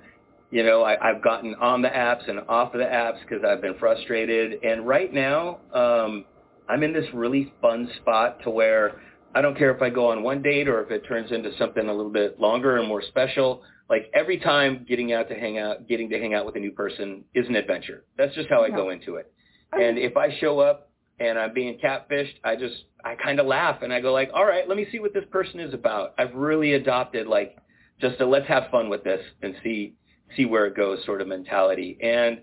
you 0.51 0.65
know, 0.65 0.83
I, 0.83 0.97
I've 1.09 1.23
gotten 1.23 1.55
on 1.55 1.81
the 1.81 1.89
apps 1.89 2.29
and 2.29 2.41
off 2.49 2.75
of 2.75 2.81
the 2.81 2.87
apps 2.87 3.21
because 3.23 3.45
I've 3.45 3.63
been 3.63 3.79
frustrated. 3.79 4.63
And 4.65 4.87
right 4.87 5.13
now, 5.15 5.61
um, 5.73 6.25
I'm 6.71 6.85
in 6.85 6.93
this 6.93 7.07
really 7.13 7.53
fun 7.61 7.91
spot 8.01 8.43
to 8.45 8.51
where 8.51 9.01
I 9.35 9.43
don't 9.43 9.59
care 9.59 9.75
if 9.75 9.83
I 9.83 9.91
go 9.91 10.11
on 10.11 10.23
one 10.23 10.41
date 10.41 10.69
or 10.69 10.83
if 10.83 10.91
it 10.91 11.07
turns 11.07 11.33
into 11.33 11.51
something 11.59 11.89
a 11.89 11.93
little 11.93 12.13
bit 12.13 12.41
longer 12.41 12.79
and 12.79 12.87
more 12.87 13.03
special. 13.03 13.63
Like 13.89 14.09
every 14.15 14.39
time 14.39 14.87
getting 14.89 15.13
out 15.13 15.29
to 15.31 15.35
hang 15.35 15.59
out, 15.59 15.89
getting 15.89 16.09
to 16.11 16.19
hang 16.19 16.33
out 16.33 16.47
with 16.47 16.55
a 16.55 16.61
new 16.61 16.71
person 16.71 17.25
is 17.35 17.49
an 17.49 17.57
adventure. 17.57 18.05
That's 18.17 18.35
just 18.37 18.49
how 18.49 18.63
I 18.63 18.71
go 18.71 18.91
into 18.91 19.17
it. 19.17 19.33
And 19.73 19.99
if 19.99 20.17
I 20.17 20.37
show 20.41 20.61
up 20.61 20.91
and 21.19 21.39
I'm 21.39 21.53
being 21.53 21.77
catfished, 21.79 22.35
I 22.45 22.55
just 22.55 22.75
I 23.05 23.17
kind 23.17 23.41
of 23.41 23.47
laugh 23.47 23.83
and 23.83 23.93
I 23.93 24.01
go 24.01 24.13
like, 24.13 24.31
all 24.33 24.45
right, 24.45 24.69
let 24.69 24.77
me 24.77 24.87
see 24.93 25.01
what 25.01 25.13
this 25.13 25.25
person 25.31 25.59
is 25.59 25.75
about. 25.75 26.15
I've 26.19 26.35
really 26.35 26.75
adopted 26.75 27.27
like 27.27 27.57
just 28.01 28.21
a 28.21 28.27
let's 28.27 28.47
have 28.47 28.71
fun 28.71 28.89
with 28.89 29.03
this 29.03 29.21
and 29.43 29.57
see 29.65 29.95
see 30.37 30.45
where 30.45 30.67
it 30.67 30.77
goes 30.77 31.05
sort 31.05 31.21
of 31.21 31.27
mentality. 31.27 31.99
And 32.01 32.43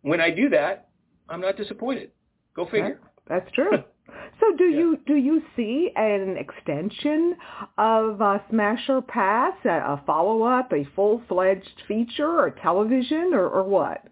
when 0.00 0.22
I 0.22 0.30
do 0.30 0.48
that, 0.50 0.88
I'm 1.28 1.42
not 1.42 1.58
disappointed. 1.58 2.10
Go 2.54 2.64
figure. 2.64 3.00
That's 3.28 3.50
true. 3.52 3.70
So 4.40 4.54
do 4.56 4.64
yeah. 4.64 4.78
you 4.78 4.98
do 5.06 5.16
you 5.16 5.42
see 5.56 5.90
an 5.96 6.36
extension 6.36 7.36
of 7.78 8.20
uh, 8.20 8.38
Smash 8.50 8.88
or 8.88 9.00
Pass, 9.00 9.54
a, 9.64 10.00
follow 10.06 10.42
up, 10.42 10.72
a 10.72 10.84
full 10.94 11.22
fledged 11.26 11.82
feature, 11.88 12.28
or 12.28 12.50
television, 12.62 13.32
or, 13.32 13.48
or 13.48 13.64
what? 13.64 14.04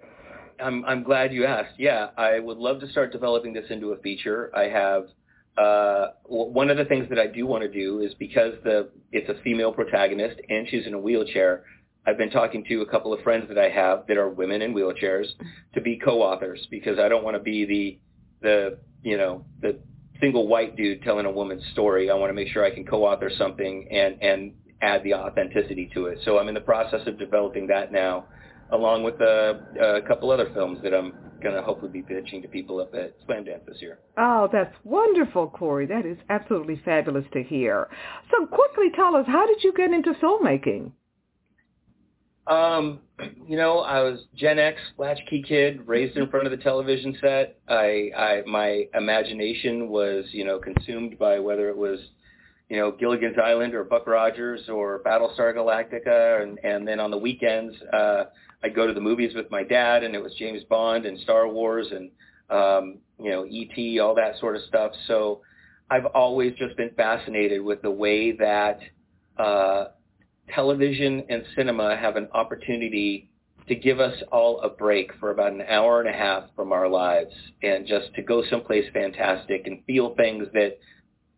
I'm 0.61 0.85
I'm 0.85 1.03
glad 1.03 1.33
you 1.33 1.45
asked. 1.45 1.75
Yeah, 1.79 2.09
I 2.17 2.39
would 2.39 2.59
love 2.59 2.81
to 2.81 2.89
start 2.89 3.13
developing 3.13 3.53
this 3.53 3.67
into 3.71 3.93
a 3.93 3.99
feature. 3.99 4.51
I 4.57 4.69
have 4.69 5.09
uh, 5.57 6.13
one 6.25 6.71
of 6.71 6.77
the 6.77 6.85
things 6.85 7.09
that 7.11 7.19
I 7.19 7.27
do 7.27 7.47
want 7.47 7.63
to 7.63 7.71
do 7.71 8.01
is 8.01 8.15
because 8.15 8.55
the 8.65 8.89
it's 9.13 9.29
a 9.29 9.41
female 9.43 9.73
protagonist 9.73 10.41
and 10.49 10.67
she's 10.69 10.87
in 10.87 10.95
a 10.95 10.99
wheelchair. 10.99 11.65
I've 12.07 12.19
been 12.19 12.31
talking 12.31 12.65
to 12.69 12.83
a 12.83 12.87
couple 12.87 13.15
of 13.15 13.23
friends 13.23 13.49
that 13.49 13.59
I 13.59 13.71
have 13.71 14.07
that 14.09 14.19
are 14.19 14.29
women 14.29 14.61
in 14.61 14.75
wheelchairs 14.75 15.27
to 15.75 15.81
be 15.81 15.99
co-authors 15.99 16.67
because 16.71 16.99
I 16.99 17.09
don't 17.09 17.25
want 17.25 17.37
to 17.37 17.43
be 17.43 17.65
the 17.65 17.99
the 18.45 18.79
you 19.03 19.17
know 19.17 19.45
the 19.61 19.81
single 20.21 20.47
white 20.47 20.77
dude 20.77 21.03
telling 21.03 21.27
a 21.27 21.31
woman's 21.31 21.65
story. 21.73 22.11
I 22.11 22.15
want 22.15 22.31
to 22.31 22.35
make 22.35 22.49
sure 22.49 22.65
I 22.65 22.73
can 22.73 22.87
co-author 22.87 23.31
something 23.37 23.89
and 23.91 24.23
and 24.23 24.53
add 24.81 25.03
the 25.03 25.15
authenticity 25.15 25.91
to 25.95 26.07
it. 26.07 26.19
So 26.25 26.39
I'm 26.39 26.49
in 26.49 26.55
the 26.55 26.61
process 26.61 27.01
of 27.07 27.19
developing 27.19 27.67
that 27.69 27.91
now, 27.91 28.27
along 28.71 29.03
with 29.03 29.15
a, 29.21 30.03
a 30.03 30.07
couple 30.07 30.31
other 30.31 30.51
films 30.53 30.79
that 30.83 30.95
I'm 30.95 31.15
going 31.43 31.55
to 31.55 31.63
hopefully 31.63 31.91
be 31.91 32.03
pitching 32.03 32.43
to 32.43 32.49
people 32.49 32.81
up 32.81 32.95
at 32.95 33.15
Slamdance 33.27 33.65
this 33.67 33.81
year. 33.81 33.99
Oh, 34.19 34.49
that's 34.53 34.75
wonderful, 34.85 35.49
Cory. 35.49 35.87
That 35.87 36.07
is 36.07 36.19
absolutely 36.29 36.81
fabulous 36.85 37.25
to 37.33 37.43
hear. 37.43 37.89
So 38.31 38.47
quickly 38.47 38.91
tell 38.95 39.15
us, 39.17 39.27
how 39.27 39.47
did 39.47 39.63
you 39.63 39.73
get 39.75 39.91
into 39.93 40.13
filmmaking? 40.15 40.93
Um, 42.47 43.01
you 43.47 43.57
know, 43.57 43.81
I 43.81 44.01
was 44.03 44.21
Gen 44.35 44.59
X, 44.59 44.79
latchkey 44.99 45.43
kid, 45.43 45.87
raised 45.87 46.17
in 46.17 46.29
front 46.29 46.47
of 46.47 46.51
the 46.51 46.63
television 46.63 47.17
set. 47.21 47.59
I, 47.69 48.11
I, 48.17 48.43
my 48.47 48.87
imagination 48.95 49.89
was, 49.89 50.27
you 50.31 50.45
know, 50.45 50.59
consumed 50.59 51.19
by 51.19 51.39
whether 51.39 51.69
it 51.69 51.77
was, 51.77 51.99
you 52.69 52.77
know, 52.77 52.91
Gilligan's 52.93 53.37
Island 53.43 53.75
or 53.75 53.85
Buck 53.85 54.07
Rogers 54.07 54.69
or 54.69 55.01
Battlestar 55.05 55.55
Galactica, 55.55 56.43
and 56.43 56.59
and 56.65 56.87
then 56.87 57.01
on 57.01 57.11
the 57.11 57.19
weekends, 57.19 57.75
uh, 57.93 58.25
I'd 58.63 58.75
go 58.75 58.87
to 58.87 58.93
the 58.93 59.01
movies 59.01 59.35
with 59.35 59.51
my 59.51 59.63
dad, 59.63 60.03
and 60.03 60.15
it 60.15 60.23
was 60.23 60.35
James 60.39 60.65
Bond 60.65 61.07
and 61.07 61.19
Star 61.21 61.49
Wars 61.49 61.87
and, 61.91 62.11
um, 62.51 62.99
you 63.19 63.31
know, 63.31 63.45
E.T., 63.47 64.01
all 64.01 64.15
that 64.15 64.39
sort 64.41 64.57
of 64.57 64.63
stuff. 64.69 64.93
So 65.07 65.43
I've 65.91 66.07
always 66.07 66.55
just 66.57 66.77
been 66.77 66.91
fascinated 66.97 67.63
with 67.63 67.83
the 67.83 67.91
way 67.91 68.33
that 68.33 68.81
uh, 69.39 69.89
television 70.53 71.25
and 71.29 71.45
cinema 71.57 71.97
have 71.97 72.17
an 72.17 72.29
opportunity 72.33 73.29
to 73.69 73.75
give 73.75 73.99
us 73.99 74.15
all 74.31 74.61
a 74.61 74.69
break 74.69 75.11
for 75.19 75.31
about 75.31 75.53
an 75.53 75.63
hour 75.63 76.01
and 76.01 76.09
a 76.09 76.13
half 76.13 76.45
from 76.55 76.73
our 76.73 76.89
lives 76.89 77.33
and 77.63 77.87
just 77.87 78.13
to 78.15 78.23
go 78.23 78.43
someplace 78.51 78.85
fantastic 78.93 79.67
and 79.67 79.83
feel 79.87 80.15
things 80.17 80.47
that 80.53 80.79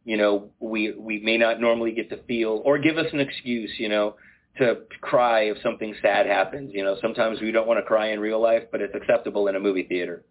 you 0.04 0.16
know 0.16 0.50
we 0.58 0.92
we 0.98 1.20
may 1.20 1.36
not 1.36 1.60
normally 1.60 1.92
get 1.92 2.10
to 2.10 2.22
feel 2.24 2.62
or 2.64 2.78
give 2.78 2.98
us 2.98 3.06
an 3.12 3.20
excuse 3.20 3.70
you 3.78 3.88
know 3.88 4.16
to 4.58 4.78
cry 5.02 5.42
if 5.42 5.58
something 5.62 5.94
sad 6.00 6.24
happens. 6.26 6.70
You 6.72 6.82
know 6.82 6.96
sometimes 7.02 7.40
we 7.40 7.52
don't 7.52 7.68
want 7.68 7.78
to 7.78 7.84
cry 7.84 8.08
in 8.08 8.20
real 8.20 8.40
life 8.40 8.64
but 8.72 8.80
it's 8.80 8.94
acceptable 8.94 9.48
in 9.48 9.54
a 9.54 9.60
movie 9.60 9.84
theater 9.84 10.24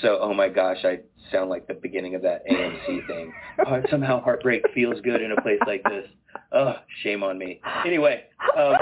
so 0.00 0.18
oh 0.20 0.32
my 0.32 0.48
gosh 0.48 0.78
i 0.84 0.98
sound 1.30 1.50
like 1.50 1.66
the 1.66 1.74
beginning 1.74 2.14
of 2.14 2.22
that 2.22 2.42
amc 2.48 3.06
thing 3.06 3.32
oh, 3.66 3.82
somehow 3.90 4.22
heartbreak 4.22 4.62
feels 4.74 5.00
good 5.02 5.20
in 5.20 5.32
a 5.32 5.40
place 5.42 5.60
like 5.66 5.82
this 5.84 6.06
Oh, 6.52 6.74
shame 7.02 7.22
on 7.22 7.38
me. 7.38 7.60
Anyway, 7.86 8.24
um, 8.56 8.74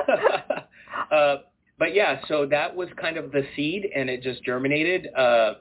uh, 1.12 1.36
but 1.78 1.94
yeah, 1.94 2.20
so 2.26 2.46
that 2.46 2.74
was 2.74 2.88
kind 3.00 3.16
of 3.16 3.32
the 3.32 3.42
seed, 3.54 3.86
and 3.94 4.10
it 4.10 4.22
just 4.22 4.42
germinated. 4.44 5.08
Uh, 5.16 5.54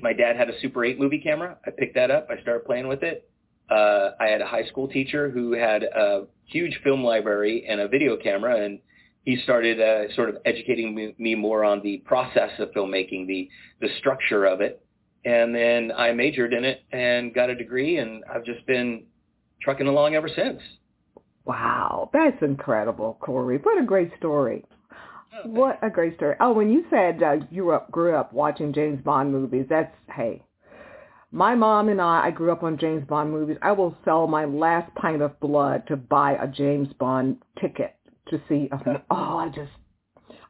my 0.00 0.12
dad 0.12 0.36
had 0.36 0.50
a 0.50 0.60
Super 0.60 0.84
8 0.84 0.98
movie 0.98 1.20
camera. 1.20 1.56
I 1.66 1.70
picked 1.70 1.94
that 1.94 2.10
up. 2.10 2.28
I 2.30 2.40
started 2.42 2.64
playing 2.66 2.88
with 2.88 3.02
it. 3.02 3.30
Uh, 3.70 4.10
I 4.20 4.26
had 4.26 4.40
a 4.40 4.46
high 4.46 4.64
school 4.64 4.88
teacher 4.88 5.30
who 5.30 5.52
had 5.52 5.82
a 5.82 6.26
huge 6.46 6.80
film 6.82 7.04
library 7.04 7.66
and 7.68 7.80
a 7.80 7.88
video 7.88 8.16
camera, 8.16 8.64
and 8.64 8.80
he 9.28 9.36
started 9.42 9.78
uh, 9.78 10.10
sort 10.14 10.30
of 10.30 10.38
educating 10.46 10.94
me, 10.94 11.14
me 11.18 11.34
more 11.34 11.62
on 11.62 11.82
the 11.82 11.98
process 12.06 12.48
of 12.58 12.70
filmmaking, 12.70 13.26
the 13.26 13.46
the 13.78 13.88
structure 13.98 14.46
of 14.46 14.62
it. 14.62 14.82
And 15.26 15.54
then 15.54 15.92
I 15.94 16.12
majored 16.12 16.54
in 16.54 16.64
it 16.64 16.82
and 16.92 17.34
got 17.34 17.50
a 17.50 17.54
degree, 17.54 17.98
and 17.98 18.24
I've 18.24 18.46
just 18.46 18.66
been 18.66 19.04
trucking 19.60 19.86
along 19.86 20.14
ever 20.14 20.30
since. 20.34 20.62
Wow, 21.44 22.08
that's 22.10 22.40
incredible, 22.40 23.18
Cory. 23.20 23.58
What 23.58 23.78
a 23.78 23.84
great 23.84 24.12
story. 24.16 24.64
Oh, 24.94 25.50
what 25.50 25.78
a 25.82 25.90
great 25.90 26.16
story. 26.16 26.36
Oh, 26.40 26.54
when 26.54 26.70
you 26.70 26.86
said 26.88 27.22
uh, 27.22 27.36
you 27.50 27.72
up, 27.72 27.90
grew 27.90 28.14
up 28.14 28.32
watching 28.32 28.72
James 28.72 29.04
Bond 29.04 29.30
movies, 29.30 29.66
that's, 29.68 29.94
hey, 30.16 30.42
my 31.32 31.54
mom 31.54 31.90
and 31.90 32.00
I, 32.00 32.28
I 32.28 32.30
grew 32.30 32.50
up 32.50 32.62
on 32.62 32.78
James 32.78 33.06
Bond 33.06 33.30
movies. 33.30 33.58
I 33.60 33.72
will 33.72 33.94
sell 34.06 34.26
my 34.26 34.46
last 34.46 34.94
pint 34.94 35.20
of 35.20 35.38
blood 35.38 35.86
to 35.88 35.96
buy 35.96 36.32
a 36.32 36.48
James 36.48 36.88
Bond 36.98 37.42
ticket 37.60 37.97
to 38.30 38.40
see. 38.48 38.68
A, 38.72 39.02
oh, 39.10 39.38
I 39.38 39.48
just, 39.48 39.70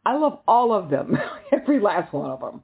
I 0.07 0.17
love 0.17 0.41
all 0.49 0.73
of 0.73 0.91
them, 0.91 1.17
every 1.53 1.81
last 1.81 2.13
one 2.13 2.31
of 2.31 2.41
them. 2.41 2.63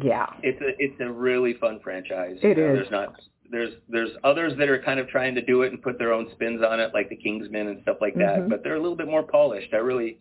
Yeah, 0.00 0.26
it's 0.42 0.60
a 0.60 0.70
it's 0.78 1.00
a 1.00 1.10
really 1.10 1.54
fun 1.54 1.80
franchise. 1.82 2.36
It 2.42 2.56
you 2.56 2.64
know, 2.64 2.72
is. 2.72 2.78
There's 2.78 2.90
not 2.90 3.14
there's 3.50 3.72
there's 3.88 4.10
others 4.22 4.52
that 4.58 4.68
are 4.68 4.80
kind 4.80 5.00
of 5.00 5.08
trying 5.08 5.34
to 5.34 5.42
do 5.42 5.62
it 5.62 5.72
and 5.72 5.82
put 5.82 5.98
their 5.98 6.12
own 6.12 6.28
spins 6.32 6.62
on 6.62 6.78
it, 6.78 6.92
like 6.94 7.08
the 7.08 7.16
Kingsmen 7.16 7.68
and 7.68 7.82
stuff 7.82 7.96
like 8.00 8.14
that. 8.14 8.40
Mhm. 8.40 8.48
But 8.48 8.62
they're 8.62 8.76
a 8.76 8.80
little 8.80 8.96
bit 8.96 9.08
more 9.08 9.24
polished. 9.24 9.74
I 9.74 9.78
really 9.78 10.18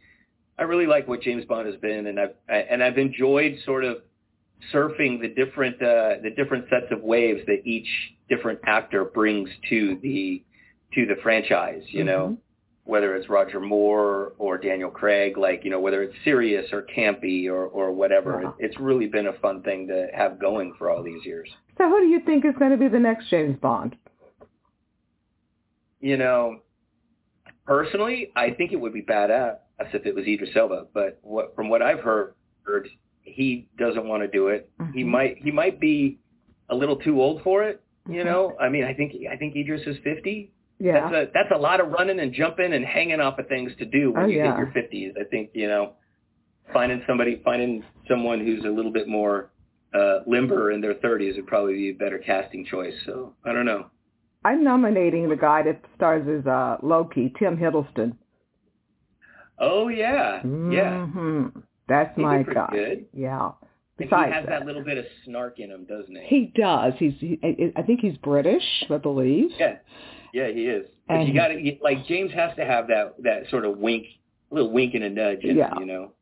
I 0.58 0.64
really 0.64 0.88
like 0.88 1.08
what 1.08 1.22
James 1.22 1.46
Bond 1.46 1.68
has 1.68 1.76
been, 1.76 2.08
and 2.08 2.20
I've 2.20 2.34
I, 2.50 2.56
and 2.56 2.82
I've 2.82 2.98
enjoyed 2.98 3.58
sort 3.66 3.84
of 3.84 3.98
surfing 4.74 5.22
the 5.22 5.28
different 5.28 5.76
uh, 5.82 6.16
the 6.24 6.32
different 6.36 6.66
sets 6.70 6.88
of 6.92 7.04
waves 7.04 7.42
that 7.46 7.62
each 7.66 7.88
different 8.30 8.60
actor 8.66 9.06
brings 9.06 9.50
to 9.70 10.00
the 10.02 10.44
to 10.96 11.06
the 11.06 11.18
franchise. 11.22 11.84
You 11.90 12.04
know, 12.06 12.30
Mhm. 12.30 12.38
Whether 12.88 13.16
it's 13.16 13.28
Roger 13.28 13.60
Moore 13.60 14.32
or 14.38 14.58
Daniel 14.58 14.90
Craig, 14.90 15.38
like 15.38 15.66
you 15.66 15.70
know 15.70 15.80
whether 15.80 16.02
it's 16.02 16.16
serious 16.24 16.72
or 16.72 16.84
campy 16.84 17.48
or 17.48 17.66
or 17.66 17.92
whatever. 17.92 18.54
It's 18.60 18.80
really 18.80 19.08
been 19.08 19.28
a 19.28 19.34
fun 19.34 19.62
thing 19.62 19.88
to 19.88 20.08
have 20.14 20.40
going 20.40 20.74
for 20.78 20.90
all 20.90 21.04
these 21.04 21.24
years. 21.26 21.50
So 21.78 21.90
who 21.90 22.00
do 22.00 22.08
you 22.08 22.22
think 22.22 22.46
is 22.46 22.56
going 22.58 22.72
to 22.72 22.78
be 22.78 22.88
the 22.88 23.00
next 23.00 23.30
James 23.30 23.58
Bond? 23.60 23.98
You 26.00 26.16
know, 26.18 26.62
personally, 27.66 28.32
I 28.36 28.52
think 28.52 28.72
it 28.72 28.78
would 28.78 28.94
be 28.94 29.02
badass 29.02 29.58
if 29.94 30.06
it 30.06 30.16
was 30.16 30.26
Idris 30.26 30.52
Elba. 30.56 30.88
But 30.94 31.20
what 31.22 31.54
from 31.56 31.70
what 31.70 31.82
I've 31.82 32.00
heard, 32.00 32.36
heard 32.64 32.88
he 33.22 33.68
doesn't 33.78 34.08
want 34.08 34.24
to 34.24 34.30
do 34.30 34.48
it. 34.48 34.70
He 34.94 35.04
Mhm. 35.04 35.08
might 35.08 35.38
he 35.40 35.52
might 35.52 35.80
be 35.80 36.20
a 36.70 36.76
little 36.76 36.96
too 36.96 37.22
old 37.22 37.42
for 37.42 37.64
it. 37.64 37.82
You 38.08 38.22
Mhm. 38.22 38.26
know, 38.26 38.56
I 38.62 38.70
mean, 38.70 38.86
I 38.86 38.94
think 38.94 39.14
I 39.30 39.36
think 39.36 39.58
Idris 39.58 39.86
is 39.86 39.98
fifty. 40.00 40.54
Yeah. 40.80 41.10
That's 41.10 41.14
a 41.14 41.32
that's 41.34 41.52
a 41.56 41.58
lot 41.58 41.80
of 41.80 41.90
running 41.90 42.20
and 42.20 42.34
jumping 42.34 42.74
and 42.74 42.86
hanging 42.86 43.20
off 43.20 43.40
of 43.40 43.48
things 43.48 43.72
to 43.80 43.86
do 43.86 44.12
when 44.12 44.24
Oh, 44.24 44.28
you 44.28 44.38
yeah. 44.38 44.52
hit 44.52 44.58
your 44.60 44.72
fifties. 44.74 45.14
I 45.20 45.24
think 45.24 45.50
you 45.54 45.68
know, 45.68 45.94
finding 46.74 47.02
somebody 47.08 47.42
finding 47.44 47.84
someone 48.08 48.40
who's 48.40 48.64
a 48.64 48.70
little 48.70 48.92
bit 48.92 49.08
more 49.08 49.50
uh, 49.94 50.20
limber 50.28 50.72
in 50.72 50.82
their 50.82 50.94
thirties 50.96 51.36
would 51.36 51.48
probably 51.48 51.74
be 51.74 51.90
a 51.90 51.94
better 51.94 52.20
casting 52.20 52.66
choice. 52.66 52.94
So 53.06 53.34
I 53.44 53.54
don't 53.54 53.66
know. 53.66 53.88
I'm 54.46 54.64
nominating 54.64 55.28
the 55.30 55.36
guy 55.36 55.64
that 55.64 55.82
stars 55.96 56.28
as 56.28 56.46
uh, 56.46 56.78
Loki, 56.84 57.34
Tim 57.40 57.58
Hiddleston. 57.58 58.16
Oh 59.60 59.88
yeah, 59.88 60.42
yeah. 60.70 61.08
hmm 61.08 61.48
That's 61.90 62.16
He 62.16 62.22
my 62.22 62.44
guy. 62.44 62.68
good. 62.72 63.06
Yeah. 63.14 63.52
And 64.00 64.08
he 64.08 64.16
has 64.16 64.46
that, 64.46 64.60
that 64.60 64.66
little 64.68 64.84
bit 64.84 65.00
of 65.00 65.06
snark 65.26 65.58
in 65.60 65.72
him, 65.72 65.86
doesn't 65.86 66.16
he? 66.16 66.22
he 66.28 66.54
does. 66.56 66.94
He's. 67.00 67.14
He, 67.20 67.40
I 67.44 67.74
I 67.80 67.82
think 67.82 68.02
he's 68.02 68.16
British, 68.18 68.62
I 68.92 68.98
believe. 68.98 69.50
Yeah, 69.58 69.78
yeah, 70.34 70.48
he 70.50 70.64
is. 70.66 70.88
But 71.08 71.16
And 71.16 71.28
you 71.28 71.34
got 71.34 71.50
to 71.50 71.78
like 71.82 72.06
James 72.08 72.32
has 72.34 72.56
to 72.58 72.66
have 72.66 72.88
that 72.88 73.16
that 73.24 73.50
sort 73.50 73.66
of 73.66 73.78
wink, 73.78 74.06
little 74.52 74.72
wink 74.72 74.94
and 74.94 75.04
a 75.04 75.10
nudge 75.10 75.44
in 75.44 75.58
Yeah. 75.58 75.74
you 75.80 75.86
know. 75.86 76.14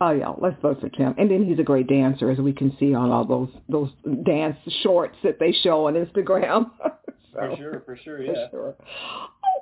Oh 0.00 0.10
yeah, 0.10 0.32
let's 0.38 0.60
vote 0.60 0.80
for 0.80 0.88
Tim. 0.88 1.14
And 1.18 1.30
then 1.30 1.46
he's 1.46 1.58
a 1.58 1.62
great 1.62 1.86
dancer, 1.86 2.30
as 2.30 2.38
we 2.38 2.52
can 2.52 2.76
see 2.78 2.94
on 2.94 3.10
all 3.10 3.24
those 3.24 3.48
those 3.68 3.90
dance 4.24 4.56
shorts 4.82 5.16
that 5.22 5.38
they 5.38 5.52
show 5.52 5.86
on 5.86 5.94
Instagram. 5.94 6.70
For 7.32 7.56
sure, 7.56 7.82
for 7.84 7.96
sure, 7.96 8.18
for 8.18 8.22
yeah. 8.22 8.48
sure. 8.48 8.76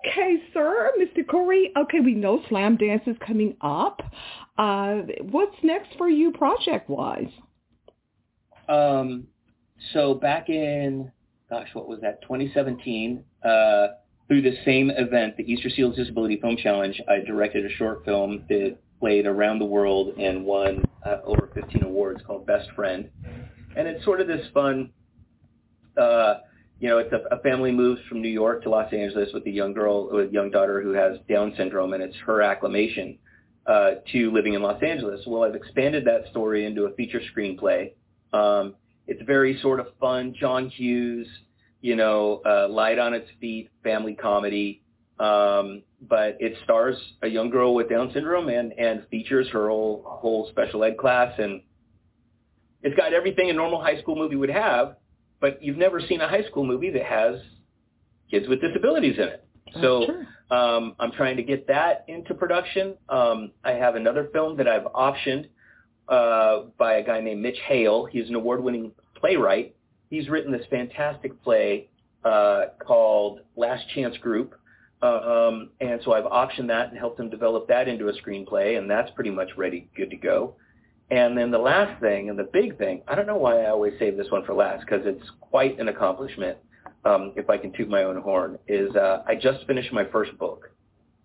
Okay, 0.06 0.42
sir, 0.52 0.90
Mr. 1.00 1.26
Cory. 1.26 1.72
Okay, 1.74 2.00
we 2.00 2.12
know 2.12 2.40
Slamdance 2.50 3.08
is 3.08 3.16
coming 3.26 3.56
up. 3.62 4.02
Uh, 4.58 4.96
what's 5.30 5.56
next 5.62 5.88
for 5.96 6.06
you, 6.10 6.32
project 6.32 6.90
wise? 6.90 7.30
Um, 8.68 9.26
so 9.94 10.12
back 10.12 10.50
in, 10.50 11.10
gosh, 11.52 11.68
what 11.74 11.86
was 11.86 12.00
that? 12.00 12.22
2017. 12.22 13.22
Uh, 13.44 13.88
through 14.26 14.40
the 14.40 14.56
same 14.64 14.90
event, 14.90 15.36
the 15.36 15.42
Easter 15.44 15.68
Seals 15.68 15.94
Disability 15.94 16.40
Film 16.40 16.56
Challenge, 16.56 16.98
I 17.08 17.18
directed 17.18 17.66
a 17.66 17.74
short 17.74 18.06
film 18.06 18.44
that 18.48 18.78
played 18.98 19.26
around 19.26 19.58
the 19.58 19.66
world 19.66 20.16
and 20.18 20.46
won 20.46 20.82
uh, 21.04 21.18
over 21.24 21.50
15 21.54 21.82
awards 21.82 22.22
called 22.26 22.46
Best 22.46 22.70
Friend. 22.74 23.10
And 23.76 23.86
it's 23.86 24.02
sort 24.02 24.22
of 24.22 24.28
this 24.28 24.46
fun, 24.54 24.92
uh, 26.00 26.36
you 26.80 26.88
know, 26.88 26.96
it's 26.98 27.12
a, 27.12 27.34
a 27.34 27.40
family 27.40 27.70
moves 27.70 28.00
from 28.08 28.22
New 28.22 28.30
York 28.30 28.62
to 28.62 28.70
Los 28.70 28.90
Angeles 28.90 29.28
with 29.34 29.46
a 29.46 29.50
young 29.50 29.74
girl, 29.74 30.08
with 30.10 30.30
a 30.30 30.32
young 30.32 30.50
daughter 30.50 30.80
who 30.80 30.92
has 30.92 31.18
Down 31.28 31.52
syndrome, 31.58 31.92
and 31.92 32.02
it's 32.02 32.16
her 32.24 32.40
acclimation 32.40 33.18
uh, 33.66 33.96
to 34.12 34.30
living 34.32 34.54
in 34.54 34.62
Los 34.62 34.82
Angeles. 34.82 35.20
Well, 35.26 35.42
I've 35.42 35.54
expanded 35.54 36.06
that 36.06 36.30
story 36.30 36.64
into 36.64 36.84
a 36.84 36.94
feature 36.94 37.20
screenplay. 37.36 37.92
Um, 38.32 38.76
it's 39.06 39.22
very 39.22 39.58
sort 39.60 39.80
of 39.80 39.88
fun, 40.00 40.34
John 40.38 40.68
Hughes, 40.68 41.26
you 41.82 41.96
know, 41.96 42.40
uh, 42.46 42.68
light 42.68 42.98
on 42.98 43.12
its 43.12 43.28
feet, 43.40 43.68
family 43.82 44.14
comedy. 44.14 44.80
Um, 45.18 45.82
but 46.08 46.36
it 46.40 46.56
stars 46.64 46.96
a 47.22 47.28
young 47.28 47.50
girl 47.50 47.74
with 47.74 47.90
Down 47.90 48.10
syndrome 48.14 48.48
and, 48.48 48.72
and 48.72 49.06
features 49.10 49.48
her 49.50 49.68
whole, 49.68 50.02
whole 50.06 50.48
special 50.50 50.82
ed 50.82 50.96
class. 50.96 51.32
And 51.38 51.60
it's 52.82 52.96
got 52.96 53.12
everything 53.12 53.50
a 53.50 53.52
normal 53.52 53.80
high 53.80 54.00
school 54.00 54.16
movie 54.16 54.36
would 54.36 54.50
have, 54.50 54.96
but 55.40 55.62
you've 55.62 55.76
never 55.76 56.00
seen 56.00 56.20
a 56.20 56.28
high 56.28 56.44
school 56.44 56.64
movie 56.64 56.90
that 56.90 57.04
has 57.04 57.36
kids 58.30 58.48
with 58.48 58.60
disabilities 58.60 59.16
in 59.18 59.24
it. 59.28 59.44
So 59.80 60.06
um, 60.50 60.96
I'm 60.98 61.12
trying 61.12 61.36
to 61.36 61.42
get 61.42 61.66
that 61.68 62.04
into 62.08 62.34
production. 62.34 62.94
Um, 63.08 63.52
I 63.64 63.72
have 63.72 63.94
another 63.94 64.28
film 64.32 64.56
that 64.56 64.68
I've 64.68 64.84
optioned 64.84 65.48
uh, 66.08 66.64
by 66.78 66.94
a 66.94 67.04
guy 67.04 67.20
named 67.20 67.42
Mitch 67.42 67.58
Hale. 67.66 68.06
He's 68.06 68.28
an 68.28 68.34
award-winning 68.34 68.92
playwright. 69.16 69.74
He's 70.12 70.28
written 70.28 70.52
this 70.52 70.66
fantastic 70.68 71.42
play 71.42 71.88
uh, 72.22 72.66
called 72.86 73.40
Last 73.56 73.88
Chance 73.94 74.18
Group. 74.18 74.54
Uh, 75.02 75.06
um, 75.06 75.70
and 75.80 76.02
so 76.04 76.12
I've 76.12 76.24
optioned 76.24 76.68
that 76.68 76.90
and 76.90 76.98
helped 76.98 77.18
him 77.18 77.30
develop 77.30 77.66
that 77.68 77.88
into 77.88 78.08
a 78.08 78.12
screenplay, 78.12 78.76
and 78.76 78.90
that's 78.90 79.10
pretty 79.12 79.30
much 79.30 79.48
ready, 79.56 79.88
good 79.96 80.10
to 80.10 80.16
go. 80.16 80.54
And 81.10 81.36
then 81.36 81.50
the 81.50 81.58
last 81.58 81.98
thing, 82.02 82.28
and 82.28 82.38
the 82.38 82.44
big 82.44 82.76
thing, 82.76 83.00
I 83.08 83.14
don't 83.14 83.26
know 83.26 83.38
why 83.38 83.62
I 83.62 83.70
always 83.70 83.94
save 83.98 84.18
this 84.18 84.30
one 84.30 84.44
for 84.44 84.52
last, 84.52 84.84
because 84.84 85.00
it's 85.06 85.24
quite 85.40 85.80
an 85.80 85.88
accomplishment, 85.88 86.58
um, 87.06 87.32
if 87.34 87.48
I 87.48 87.56
can 87.56 87.72
toot 87.72 87.88
my 87.88 88.04
own 88.04 88.20
horn, 88.20 88.58
is 88.68 88.94
uh, 88.94 89.22
I 89.26 89.34
just 89.34 89.66
finished 89.66 89.94
my 89.94 90.04
first 90.12 90.36
book. 90.36 90.70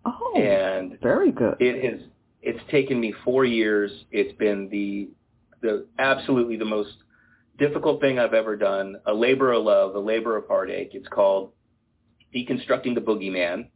Oh, 0.05 0.33
And 0.41 0.97
very 1.01 1.33
good. 1.33 1.57
it 1.59 1.83
has 1.83 2.07
it's 2.41 2.59
taken 2.71 3.01
me 3.01 3.13
four 3.25 3.43
years. 3.43 3.91
It's 4.11 4.35
been 4.37 4.69
the 4.69 5.09
the 5.61 5.85
absolutely 5.99 6.55
the 6.55 6.65
most 6.65 6.93
difficult 7.57 8.01
thing 8.01 8.19
I've 8.19 8.33
ever 8.33 8.55
done. 8.55 8.97
A 9.05 9.13
labor 9.13 9.53
of 9.53 9.63
love, 9.63 9.95
a 9.95 9.99
labor 9.99 10.37
of 10.37 10.47
heartache. 10.47 10.91
It's 10.93 11.07
called 11.07 11.51
Deconstructing 12.33 12.95
the 12.95 13.01
Boogeyman, 13.01 13.67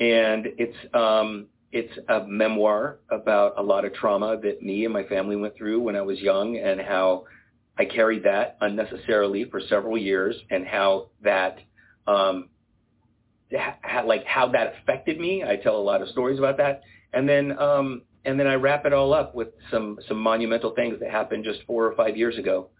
and 0.00 0.46
it's 0.58 0.76
um 0.94 1.46
it's 1.72 1.92
a 2.08 2.24
memoir 2.26 3.00
about 3.10 3.54
a 3.58 3.62
lot 3.62 3.84
of 3.84 3.92
trauma 3.92 4.38
that 4.42 4.62
me 4.62 4.84
and 4.84 4.92
my 4.92 5.04
family 5.04 5.36
went 5.36 5.56
through 5.56 5.80
when 5.80 5.96
I 5.96 6.02
was 6.02 6.20
young, 6.20 6.56
and 6.56 6.80
how 6.80 7.24
I 7.78 7.84
carried 7.84 8.24
that 8.24 8.56
unnecessarily 8.60 9.44
for 9.50 9.60
several 9.68 9.98
years, 9.98 10.36
and 10.50 10.66
how 10.66 11.08
that 11.22 11.58
um 12.06 12.48
ha- 13.54 14.02
like 14.06 14.24
how 14.24 14.48
that 14.48 14.74
affected 14.80 15.20
me. 15.20 15.44
I 15.44 15.56
tell 15.56 15.76
a 15.76 15.82
lot 15.82 16.02
of 16.02 16.08
stories 16.08 16.38
about 16.38 16.56
that, 16.58 16.82
and 17.12 17.28
then 17.28 17.58
um, 17.58 18.02
and 18.24 18.38
then 18.38 18.46
I 18.46 18.54
wrap 18.54 18.86
it 18.86 18.92
all 18.92 19.14
up 19.14 19.34
with 19.34 19.48
some 19.70 19.98
some 20.08 20.18
monumental 20.18 20.74
things 20.74 20.98
that 21.00 21.10
happened 21.10 21.44
just 21.44 21.60
four 21.66 21.86
or 21.86 21.94
five 21.94 22.16
years 22.16 22.38
ago, 22.38 22.70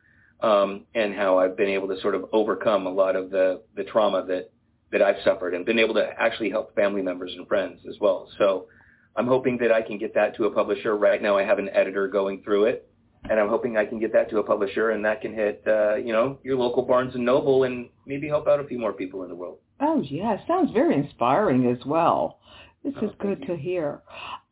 um, 0.41 0.85
and 0.95 1.15
how 1.15 1.39
I've 1.39 1.57
been 1.57 1.69
able 1.69 1.89
to 1.89 2.01
sort 2.01 2.15
of 2.15 2.27
overcome 2.33 2.87
a 2.87 2.91
lot 2.91 3.17
of 3.17 3.31
the 3.31 3.63
the 3.75 3.85
trauma 3.85 4.25
that 4.27 4.51
that 4.93 5.03
I've 5.03 5.23
suffered, 5.25 5.55
and 5.55 5.65
been 5.65 5.79
able 5.79 5.95
to 5.95 6.09
actually 6.19 6.51
help 6.51 6.75
family 6.75 7.03
members 7.03 7.33
and 7.37 7.47
friends 7.49 7.81
as 7.89 7.97
well. 8.01 8.29
So 8.39 8.67
I'm 9.17 9.27
hoping 9.27 9.59
that 9.59 9.73
I 9.73 9.83
can 9.83 9.99
get 9.99 10.15
that 10.15 10.37
to 10.37 10.45
a 10.45 10.51
publisher. 10.51 10.97
Right 10.97 11.21
now, 11.21 11.37
I 11.37 11.43
have 11.45 11.59
an 11.59 11.69
editor 11.71 12.07
going 12.09 12.43
through 12.43 12.67
it. 12.67 12.89
And 13.29 13.41
I'm 13.41 13.49
hoping 13.49 13.77
I 13.77 13.85
can 13.85 13.99
get 13.99 14.13
that 14.13 14.31
to 14.31 14.39
a 14.39 14.43
publisher, 14.45 14.91
and 14.91 15.05
that 15.05 15.21
can 15.21 15.35
hit, 15.35 15.61
uh, 15.67 15.97
you 15.97 16.13
know, 16.13 16.39
your 16.45 16.57
local 16.57 16.85
Barnes 16.85 17.13
and 17.17 17.25
Noble, 17.25 17.65
and 17.65 17.89
maybe 18.07 18.29
help 18.29 18.47
out 18.47 18.61
a 18.61 18.65
few 18.65 18.79
more 18.79 18.93
people 18.93 19.25
in 19.25 19.29
the 19.29 19.35
world. 19.35 19.59
Oh, 19.81 20.01
yeah. 20.01 20.37
Sounds 20.47 20.71
very 20.71 20.95
inspiring 20.95 21.67
as 21.69 21.85
well. 21.85 22.39
This 22.85 22.95
Oh, 23.03 23.07
is 23.07 23.13
good 23.19 23.41
you. 23.41 23.47
to 23.47 23.57
hear. 23.57 24.01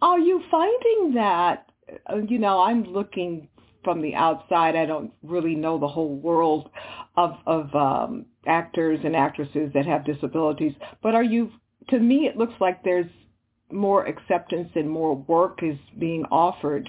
Are 0.02 0.18
you 0.18 0.42
finding 0.50 1.14
that, 1.14 1.70
uh, 2.10 2.16
you 2.26 2.40
know, 2.40 2.58
I'm 2.62 2.82
looking 2.82 3.46
from 3.84 4.02
the 4.02 4.14
outside. 4.14 4.74
I 4.76 4.86
don't 4.86 5.12
really 5.22 5.54
know 5.54 5.78
the 5.78 5.88
whole 5.88 6.16
world 6.16 6.70
of, 7.16 7.36
of 7.46 7.74
um, 7.74 8.26
actors 8.46 9.00
and 9.04 9.14
actresses 9.14 9.70
that 9.74 9.86
have 9.86 10.04
disabilities. 10.04 10.72
But 11.02 11.14
are 11.14 11.22
you, 11.22 11.52
to 11.90 11.98
me, 11.98 12.26
it 12.26 12.36
looks 12.36 12.54
like 12.60 12.82
there's 12.82 13.10
more 13.70 14.06
acceptance 14.06 14.70
and 14.74 14.88
more 14.88 15.14
work 15.14 15.60
is 15.62 15.78
being 15.98 16.24
offered 16.30 16.88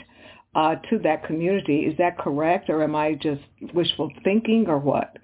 uh, 0.55 0.75
to 0.89 0.99
that 0.99 1.25
community. 1.25 1.79
Is 1.81 1.97
that 1.97 2.17
correct? 2.17 2.69
Or 2.69 2.83
am 2.83 2.95
I 2.95 3.15
just 3.15 3.41
wishful 3.73 4.09
thinking 4.23 4.65
or 4.67 4.79
what? 4.79 5.15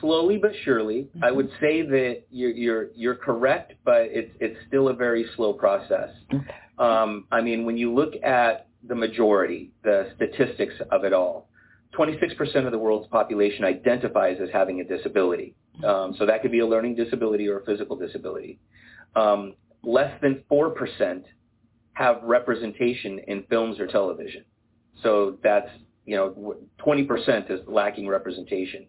slowly 0.00 0.38
but 0.38 0.52
surely. 0.64 1.08
I 1.22 1.30
would 1.30 1.50
say 1.60 1.82
that 1.82 2.22
you're 2.30 2.50
you're 2.50 2.88
you're 2.94 3.14
correct, 3.14 3.74
but 3.84 4.02
it's 4.02 4.30
it's 4.40 4.56
still 4.68 4.88
a 4.88 4.94
very 4.94 5.26
slow 5.36 5.52
process. 5.52 6.10
Okay. 6.32 6.44
Um, 6.78 7.26
I 7.30 7.40
mean, 7.40 7.64
when 7.64 7.76
you 7.76 7.94
look 7.94 8.14
at 8.22 8.68
the 8.86 8.94
majority, 8.94 9.72
the 9.82 10.10
statistics 10.16 10.74
of 10.90 11.04
it 11.04 11.12
all, 11.12 11.48
26% 11.98 12.66
of 12.66 12.72
the 12.72 12.78
world's 12.78 13.08
population 13.08 13.64
identifies 13.64 14.38
as 14.42 14.48
having 14.52 14.80
a 14.80 14.84
disability. 14.84 15.54
Um, 15.84 16.14
so 16.18 16.26
that 16.26 16.42
could 16.42 16.52
be 16.52 16.60
a 16.60 16.66
learning 16.66 16.96
disability 16.96 17.48
or 17.48 17.60
a 17.60 17.64
physical 17.64 17.96
disability. 17.96 18.58
Um, 19.16 19.54
less 19.82 20.20
than 20.20 20.42
4% 20.50 21.22
have 21.94 22.22
representation 22.22 23.20
in 23.28 23.44
films 23.48 23.78
or 23.78 23.86
television. 23.86 24.44
So 25.02 25.38
that's, 25.42 25.68
you 26.04 26.16
know, 26.16 26.56
20% 26.84 27.50
is 27.50 27.60
lacking 27.68 28.08
representation. 28.08 28.86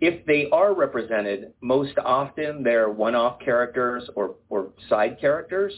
if 0.00 0.24
they 0.26 0.48
are 0.50 0.74
represented, 0.74 1.52
most 1.60 1.96
often 2.04 2.62
they're 2.62 2.90
one-off 2.90 3.38
characters 3.40 4.08
or, 4.14 4.36
or 4.48 4.72
side 4.88 5.18
characters, 5.20 5.72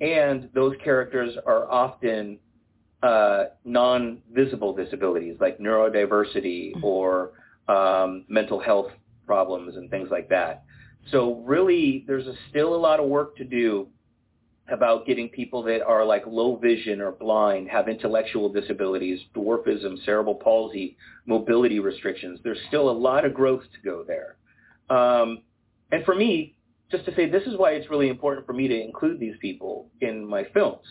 and 0.00 0.50
those 0.54 0.74
characters 0.84 1.34
are 1.46 1.70
often 1.70 2.38
uh, 3.06 3.44
non-visible 3.64 4.74
disabilities 4.74 5.36
like 5.40 5.58
neurodiversity 5.58 6.74
mm-hmm. 6.74 6.84
or 6.84 7.32
um, 7.68 8.24
mental 8.28 8.58
health 8.58 8.90
problems 9.26 9.76
and 9.76 9.90
things 9.90 10.08
like 10.10 10.28
that. 10.28 10.64
So 11.12 11.36
really, 11.46 12.04
there's 12.08 12.26
a, 12.26 12.34
still 12.50 12.74
a 12.74 12.80
lot 12.88 12.98
of 12.98 13.08
work 13.08 13.36
to 13.36 13.44
do 13.44 13.86
about 14.68 15.06
getting 15.06 15.28
people 15.28 15.62
that 15.62 15.82
are 15.86 16.04
like 16.04 16.24
low 16.26 16.56
vision 16.56 17.00
or 17.00 17.12
blind, 17.12 17.68
have 17.68 17.88
intellectual 17.88 18.48
disabilities, 18.52 19.20
dwarfism, 19.36 20.04
cerebral 20.04 20.34
palsy, 20.34 20.96
mobility 21.26 21.78
restrictions. 21.78 22.40
There's 22.42 22.58
still 22.66 22.90
a 22.90 22.96
lot 23.08 23.24
of 23.24 23.32
growth 23.32 23.62
to 23.62 23.80
go 23.88 24.04
there. 24.04 24.36
Um, 24.90 25.42
and 25.92 26.04
for 26.04 26.16
me, 26.16 26.56
just 26.90 27.04
to 27.04 27.14
say, 27.14 27.30
this 27.30 27.44
is 27.44 27.56
why 27.56 27.72
it's 27.72 27.88
really 27.88 28.08
important 28.08 28.46
for 28.46 28.52
me 28.52 28.66
to 28.66 28.80
include 28.80 29.20
these 29.20 29.36
people 29.40 29.86
in 30.00 30.26
my 30.26 30.44
films. 30.52 30.86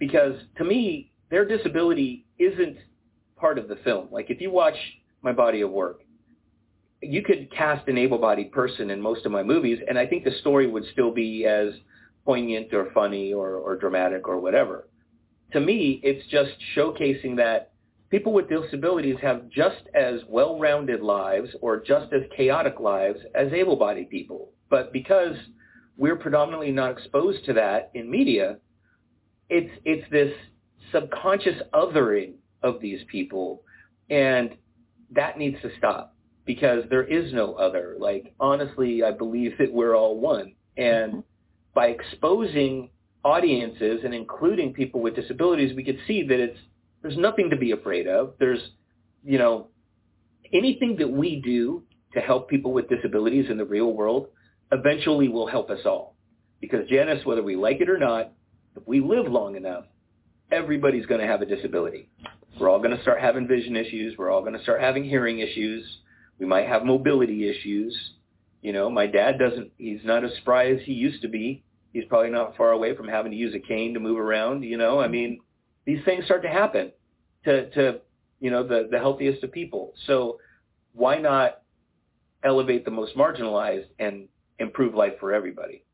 Because 0.00 0.34
to 0.56 0.64
me, 0.64 1.12
their 1.30 1.44
disability 1.44 2.26
isn't 2.38 2.76
part 3.36 3.58
of 3.58 3.68
the 3.68 3.76
film. 3.76 4.08
Like 4.10 4.30
if 4.30 4.40
you 4.40 4.50
watch 4.50 4.76
my 5.22 5.32
body 5.32 5.60
of 5.60 5.70
work, 5.70 6.00
you 7.00 7.22
could 7.22 7.50
cast 7.52 7.86
an 7.88 7.96
able-bodied 7.96 8.50
person 8.50 8.90
in 8.90 9.00
most 9.00 9.24
of 9.24 9.30
my 9.30 9.42
movies, 9.42 9.78
and 9.88 9.98
I 9.98 10.06
think 10.06 10.24
the 10.24 10.32
story 10.40 10.66
would 10.66 10.84
still 10.92 11.12
be 11.12 11.46
as 11.46 11.72
poignant 12.24 12.74
or 12.74 12.90
funny 12.92 13.32
or, 13.32 13.54
or 13.54 13.76
dramatic 13.76 14.26
or 14.26 14.40
whatever. 14.40 14.88
To 15.52 15.60
me, 15.60 16.00
it's 16.02 16.26
just 16.28 16.50
showcasing 16.76 17.36
that 17.36 17.72
people 18.10 18.32
with 18.32 18.48
disabilities 18.48 19.16
have 19.22 19.48
just 19.48 19.82
as 19.94 20.20
well-rounded 20.28 21.00
lives 21.00 21.50
or 21.60 21.80
just 21.80 22.12
as 22.12 22.22
chaotic 22.36 22.80
lives 22.80 23.20
as 23.34 23.52
able-bodied 23.52 24.10
people. 24.10 24.50
But 24.68 24.92
because 24.92 25.36
we're 25.96 26.16
predominantly 26.16 26.72
not 26.72 26.90
exposed 26.90 27.44
to 27.46 27.52
that 27.54 27.90
in 27.94 28.10
media, 28.10 28.58
it's 29.48 29.70
it's 29.84 30.08
this 30.10 30.32
subconscious 30.92 31.60
othering 31.72 32.34
of 32.62 32.80
these 32.80 33.00
people, 33.10 33.62
and 34.10 34.50
that 35.14 35.38
needs 35.38 35.60
to 35.62 35.70
stop 35.78 36.14
because 36.44 36.84
there 36.90 37.04
is 37.04 37.32
no 37.32 37.54
other. 37.54 37.96
Like 37.98 38.34
honestly, 38.40 39.02
I 39.02 39.12
believe 39.12 39.52
that 39.58 39.72
we're 39.72 39.96
all 39.96 40.18
one, 40.18 40.54
and 40.76 41.12
mm-hmm 41.12 41.20
by 41.78 41.86
exposing 41.86 42.90
audiences 43.24 44.00
and 44.04 44.12
including 44.12 44.72
people 44.72 45.00
with 45.00 45.14
disabilities, 45.14 45.76
we 45.76 45.84
could 45.84 46.00
see 46.08 46.24
that 46.24 46.40
it's 46.40 46.58
there's 47.02 47.16
nothing 47.16 47.50
to 47.50 47.56
be 47.56 47.70
afraid 47.70 48.08
of. 48.08 48.34
There's, 48.40 48.58
you 49.22 49.38
know, 49.38 49.68
anything 50.52 50.96
that 50.98 51.08
we 51.08 51.40
do 51.40 51.84
to 52.14 52.20
help 52.20 52.50
people 52.50 52.72
with 52.72 52.88
disabilities 52.88 53.46
in 53.48 53.56
the 53.58 53.64
real 53.64 53.92
world 53.92 54.26
eventually 54.72 55.28
will 55.28 55.46
help 55.46 55.70
us 55.70 55.78
all. 55.86 56.16
Because 56.60 56.88
Janice, 56.88 57.24
whether 57.24 57.44
we 57.44 57.54
like 57.54 57.80
it 57.80 57.88
or 57.88 57.98
not, 57.98 58.32
if 58.74 58.82
we 58.88 58.98
live 58.98 59.30
long 59.30 59.54
enough, 59.54 59.84
everybody's 60.50 61.06
going 61.06 61.20
to 61.20 61.26
have 61.26 61.42
a 61.42 61.46
disability. 61.46 62.08
We're 62.58 62.68
all 62.68 62.78
going 62.78 62.96
to 62.96 63.02
start 63.02 63.20
having 63.20 63.46
vision 63.46 63.76
issues. 63.76 64.16
We're 64.18 64.30
all 64.30 64.40
going 64.40 64.56
to 64.56 64.62
start 64.62 64.80
having 64.80 65.04
hearing 65.04 65.38
issues. 65.38 65.84
We 66.38 66.46
might 66.46 66.66
have 66.66 66.84
mobility 66.84 67.48
issues. 67.48 67.96
You 68.62 68.72
know, 68.72 68.90
my 68.90 69.06
dad 69.06 69.38
doesn't, 69.38 69.70
he's 69.78 70.00
not 70.04 70.24
as 70.24 70.32
spry 70.38 70.70
as 70.70 70.80
he 70.84 70.92
used 70.92 71.22
to 71.22 71.28
be 71.28 71.62
he's 71.92 72.04
probably 72.08 72.30
not 72.30 72.56
far 72.56 72.72
away 72.72 72.94
from 72.96 73.08
having 73.08 73.32
to 73.32 73.38
use 73.38 73.54
a 73.54 73.58
cane 73.58 73.94
to 73.94 74.00
move 74.00 74.18
around. 74.18 74.62
You 74.62 74.76
know, 74.76 75.00
I 75.00 75.08
mean, 75.08 75.40
these 75.84 76.04
things 76.04 76.24
start 76.24 76.42
to 76.42 76.48
happen 76.48 76.92
to 77.44 77.70
to 77.70 78.00
you 78.40 78.50
know 78.50 78.66
the 78.66 78.88
the 78.90 78.98
healthiest 78.98 79.42
of 79.44 79.52
people. 79.52 79.94
So 80.06 80.38
why 80.92 81.18
not 81.18 81.62
elevate 82.44 82.84
the 82.84 82.90
most 82.90 83.16
marginalized 83.16 83.86
and 83.98 84.28
improve 84.58 84.94
life 84.94 85.14
for 85.20 85.32
everybody? 85.32 85.84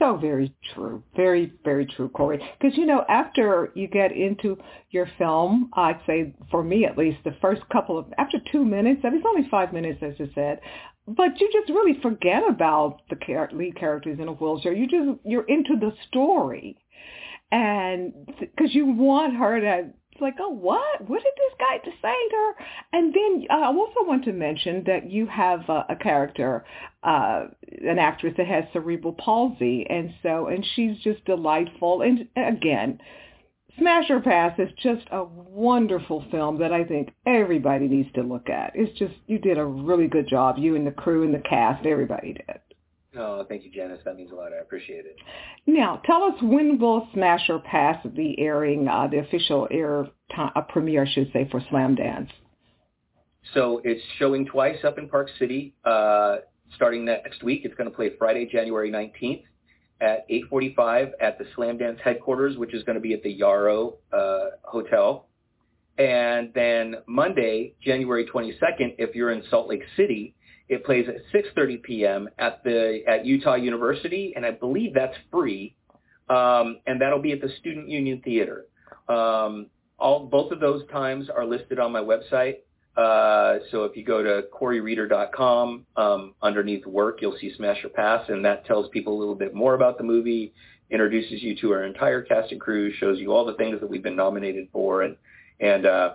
So 0.00 0.16
very 0.16 0.52
true. 0.74 1.04
Very, 1.14 1.52
very 1.62 1.84
true, 1.84 2.08
Cory. 2.08 2.42
Because, 2.58 2.76
you 2.76 2.86
know, 2.86 3.04
after 3.08 3.70
you 3.74 3.86
get 3.86 4.12
into 4.12 4.58
your 4.90 5.06
film, 5.18 5.70
I'd 5.74 6.00
say, 6.06 6.34
for 6.50 6.64
me 6.64 6.86
at 6.86 6.96
least, 6.96 7.18
the 7.22 7.36
first 7.40 7.60
couple 7.70 7.98
of, 7.98 8.06
after 8.16 8.38
two 8.50 8.64
minutes, 8.64 9.02
I 9.04 9.10
mean, 9.10 9.18
it's 9.18 9.26
only 9.28 9.48
five 9.50 9.74
minutes, 9.74 10.02
as 10.02 10.14
you 10.18 10.30
said, 10.34 10.60
but 11.06 11.38
you 11.38 11.50
just 11.52 11.68
really 11.68 12.00
forget 12.00 12.42
about 12.48 13.02
the 13.10 13.16
char- 13.26 13.50
lead 13.52 13.76
characters 13.76 14.18
in 14.18 14.28
a 14.28 14.32
wheelchair. 14.32 14.72
You 14.72 14.86
just 14.86 15.20
you're 15.24 15.46
into 15.46 15.76
the 15.78 15.92
story, 16.08 16.78
and 17.50 18.12
because 18.38 18.74
you 18.74 18.86
want 18.86 19.36
her 19.36 19.60
to 19.60 19.90
like, 20.20 20.36
oh, 20.40 20.50
what? 20.50 21.08
What 21.08 21.22
did 21.22 21.32
this 21.36 21.58
guy 21.58 21.78
just 21.84 22.00
say 22.02 22.14
to 22.30 22.36
her? 22.36 22.64
And 22.92 23.14
then 23.14 23.46
uh, 23.50 23.54
I 23.54 23.66
also 23.66 24.00
want 24.00 24.24
to 24.24 24.32
mention 24.32 24.84
that 24.86 25.10
you 25.10 25.26
have 25.26 25.68
a, 25.68 25.86
a 25.90 25.96
character, 25.96 26.64
uh, 27.02 27.46
an 27.82 27.98
actress 27.98 28.34
that 28.36 28.46
has 28.46 28.64
cerebral 28.72 29.14
palsy, 29.14 29.86
and 29.88 30.12
so 30.22 30.46
and 30.46 30.64
she's 30.74 30.98
just 30.98 31.24
delightful. 31.24 32.02
And 32.02 32.28
again, 32.36 33.00
Smash 33.78 34.10
or 34.10 34.20
Pass 34.20 34.58
is 34.58 34.68
just 34.82 35.06
a 35.10 35.24
wonderful 35.24 36.24
film 36.30 36.58
that 36.58 36.72
I 36.72 36.84
think 36.84 37.14
everybody 37.26 37.88
needs 37.88 38.12
to 38.14 38.22
look 38.22 38.48
at. 38.50 38.72
It's 38.74 38.98
just 38.98 39.14
you 39.26 39.38
did 39.38 39.58
a 39.58 39.64
really 39.64 40.08
good 40.08 40.28
job. 40.28 40.58
You 40.58 40.76
and 40.76 40.86
the 40.86 40.92
crew 40.92 41.22
and 41.24 41.34
the 41.34 41.38
cast, 41.48 41.86
everybody 41.86 42.34
did. 42.34 42.60
Oh, 43.16 43.44
thank 43.48 43.64
you, 43.64 43.70
Janice. 43.70 43.98
That 44.04 44.16
means 44.16 44.30
a 44.30 44.34
lot. 44.34 44.52
I 44.52 44.60
appreciate 44.60 45.04
it. 45.04 45.16
Now, 45.66 46.00
tell 46.04 46.22
us 46.22 46.34
when 46.42 46.78
will 46.78 47.08
Smash 47.12 47.48
or 47.48 47.58
Pass 47.58 48.04
be 48.14 48.36
airing 48.38 48.86
uh, 48.86 49.08
the 49.10 49.18
official 49.18 49.66
air 49.70 50.06
time, 50.34 50.52
uh, 50.54 50.60
premiere, 50.62 51.04
I 51.04 51.12
should 51.12 51.30
say, 51.32 51.48
for 51.50 51.60
Slamdance? 51.72 52.28
So 53.54 53.80
it's 53.84 54.02
showing 54.18 54.46
twice 54.46 54.84
up 54.84 54.98
in 54.98 55.08
Park 55.08 55.28
City, 55.38 55.74
uh, 55.84 56.36
starting 56.76 57.04
next 57.04 57.42
week. 57.42 57.62
It's 57.64 57.74
going 57.74 57.90
to 57.90 57.96
play 57.96 58.10
Friday, 58.16 58.46
January 58.46 58.90
19th 58.90 59.42
at 60.00 60.28
8:45 60.30 61.12
at 61.20 61.38
the 61.38 61.44
Slamdance 61.56 62.00
headquarters, 62.00 62.56
which 62.56 62.74
is 62.74 62.82
going 62.84 62.94
to 62.94 63.00
be 63.00 63.12
at 63.12 63.22
the 63.22 63.30
Yarrow 63.30 63.96
uh, 64.12 64.50
Hotel. 64.62 65.26
And 65.98 66.52
then 66.54 66.96
Monday, 67.06 67.74
January 67.82 68.24
22nd, 68.24 68.94
if 68.98 69.14
you're 69.14 69.32
in 69.32 69.42
Salt 69.50 69.68
Lake 69.68 69.82
City, 69.96 70.34
it 70.70 70.84
plays 70.84 71.06
at 71.08 71.16
6:30 71.34 71.82
p.m. 71.82 72.28
at 72.38 72.62
the 72.62 73.02
at 73.06 73.26
Utah 73.26 73.56
University, 73.56 74.32
and 74.36 74.46
I 74.46 74.52
believe 74.52 74.94
that's 74.94 75.16
free. 75.30 75.74
Um, 76.30 76.78
and 76.86 77.00
that'll 77.00 77.20
be 77.20 77.32
at 77.32 77.40
the 77.40 77.50
Student 77.58 77.88
Union 77.88 78.22
Theater. 78.24 78.66
Um, 79.08 79.66
all 79.98 80.26
both 80.26 80.52
of 80.52 80.60
those 80.60 80.86
times 80.88 81.28
are 81.28 81.44
listed 81.44 81.80
on 81.80 81.90
my 81.90 82.00
website. 82.00 82.58
Uh, 82.96 83.58
so 83.72 83.84
if 83.84 83.96
you 83.96 84.04
go 84.04 84.22
to 84.22 84.46
CoryReeder.com, 84.52 85.86
um, 85.96 86.34
underneath 86.40 86.86
work, 86.86 87.18
you'll 87.20 87.36
see 87.40 87.52
Smash 87.56 87.84
or 87.84 87.88
Pass, 87.88 88.28
and 88.28 88.44
that 88.44 88.64
tells 88.64 88.88
people 88.90 89.16
a 89.16 89.18
little 89.18 89.34
bit 89.34 89.54
more 89.54 89.74
about 89.74 89.98
the 89.98 90.04
movie, 90.04 90.52
introduces 90.90 91.42
you 91.42 91.56
to 91.56 91.72
our 91.72 91.84
entire 91.84 92.22
cast 92.22 92.52
and 92.52 92.60
crew, 92.60 92.92
shows 92.94 93.18
you 93.18 93.32
all 93.32 93.44
the 93.44 93.54
things 93.54 93.80
that 93.80 93.90
we've 93.90 94.02
been 94.02 94.16
nominated 94.16 94.68
for, 94.72 95.02
and 95.02 95.16
and 95.58 95.84
uh, 95.84 96.14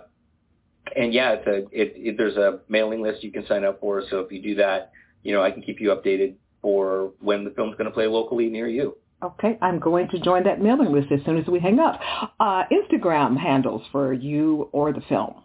and 0.94 1.12
yeah, 1.12 1.32
it's 1.32 1.46
a 1.46 1.56
it, 1.72 1.92
it, 1.96 2.16
there's 2.16 2.36
a 2.36 2.60
mailing 2.68 3.02
list 3.02 3.22
you 3.22 3.32
can 3.32 3.46
sign 3.46 3.64
up 3.64 3.80
for. 3.80 4.02
So 4.10 4.20
if 4.20 4.30
you 4.30 4.42
do 4.42 4.54
that, 4.56 4.92
you 5.22 5.32
know 5.32 5.42
I 5.42 5.50
can 5.50 5.62
keep 5.62 5.80
you 5.80 5.88
updated 5.88 6.34
for 6.62 7.12
when 7.20 7.44
the 7.44 7.50
film's 7.50 7.74
going 7.76 7.86
to 7.86 7.90
play 7.90 8.06
locally 8.06 8.48
near 8.48 8.68
you. 8.68 8.96
Okay, 9.22 9.58
I'm 9.62 9.78
going 9.78 10.08
to 10.08 10.20
join 10.20 10.44
that 10.44 10.60
mailing 10.60 10.92
list 10.92 11.10
as 11.10 11.20
soon 11.24 11.38
as 11.38 11.46
we 11.46 11.58
hang 11.58 11.80
up. 11.80 11.98
Uh, 12.38 12.64
Instagram 12.70 13.36
handles 13.36 13.82
for 13.90 14.12
you 14.12 14.68
or 14.72 14.92
the 14.92 15.00
film. 15.08 15.42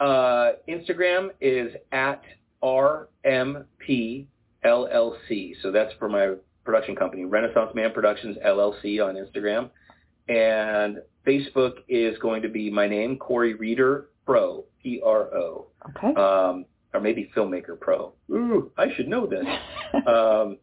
Uh, 0.00 0.52
Instagram 0.68 1.28
is 1.40 1.74
at 1.92 2.22
RMPLLC. 2.62 4.26
So 5.62 5.70
that's 5.70 5.92
for 5.98 6.08
my 6.08 6.34
production 6.64 6.96
company, 6.96 7.24
Renaissance 7.24 7.72
Man 7.74 7.92
Productions 7.92 8.38
LLC 8.44 9.04
on 9.06 9.16
Instagram. 9.16 9.68
And 10.28 11.02
Facebook 11.26 11.74
is 11.88 12.16
going 12.18 12.40
to 12.42 12.48
be 12.48 12.70
my 12.70 12.88
name, 12.88 13.18
Cory 13.18 13.54
Reeder 13.54 14.06
Pro, 14.26 14.64
P-R-O. 14.82 15.66
Okay. 15.90 16.20
Um, 16.20 16.64
or 16.94 17.00
maybe 17.00 17.30
Filmmaker 17.34 17.78
Pro. 17.78 18.12
Ooh, 18.30 18.70
I 18.76 18.86
should 18.94 19.08
know 19.08 19.26
this. 19.26 19.44
um, 20.06 20.58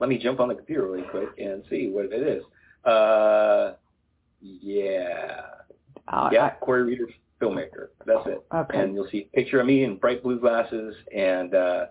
let 0.00 0.08
me 0.08 0.18
jump 0.18 0.40
on 0.40 0.48
the 0.48 0.54
computer 0.54 0.86
really 0.86 1.06
quick 1.10 1.30
and 1.38 1.64
see 1.70 1.88
what 1.88 2.06
it 2.06 2.22
is. 2.22 2.44
Uh, 2.84 3.74
yeah. 4.40 5.40
Uh, 6.06 6.28
yeah, 6.32 6.50
Cory 6.60 6.82
Reeder 6.82 7.08
Filmmaker. 7.40 7.88
That's 8.04 8.26
it. 8.26 8.44
Okay. 8.54 8.78
And 8.78 8.94
you'll 8.94 9.08
see 9.10 9.28
a 9.32 9.36
picture 9.36 9.60
of 9.60 9.66
me 9.66 9.84
in 9.84 9.96
bright 9.96 10.22
blue 10.22 10.38
glasses 10.38 10.94
and 11.14 11.54
uh, 11.54 11.86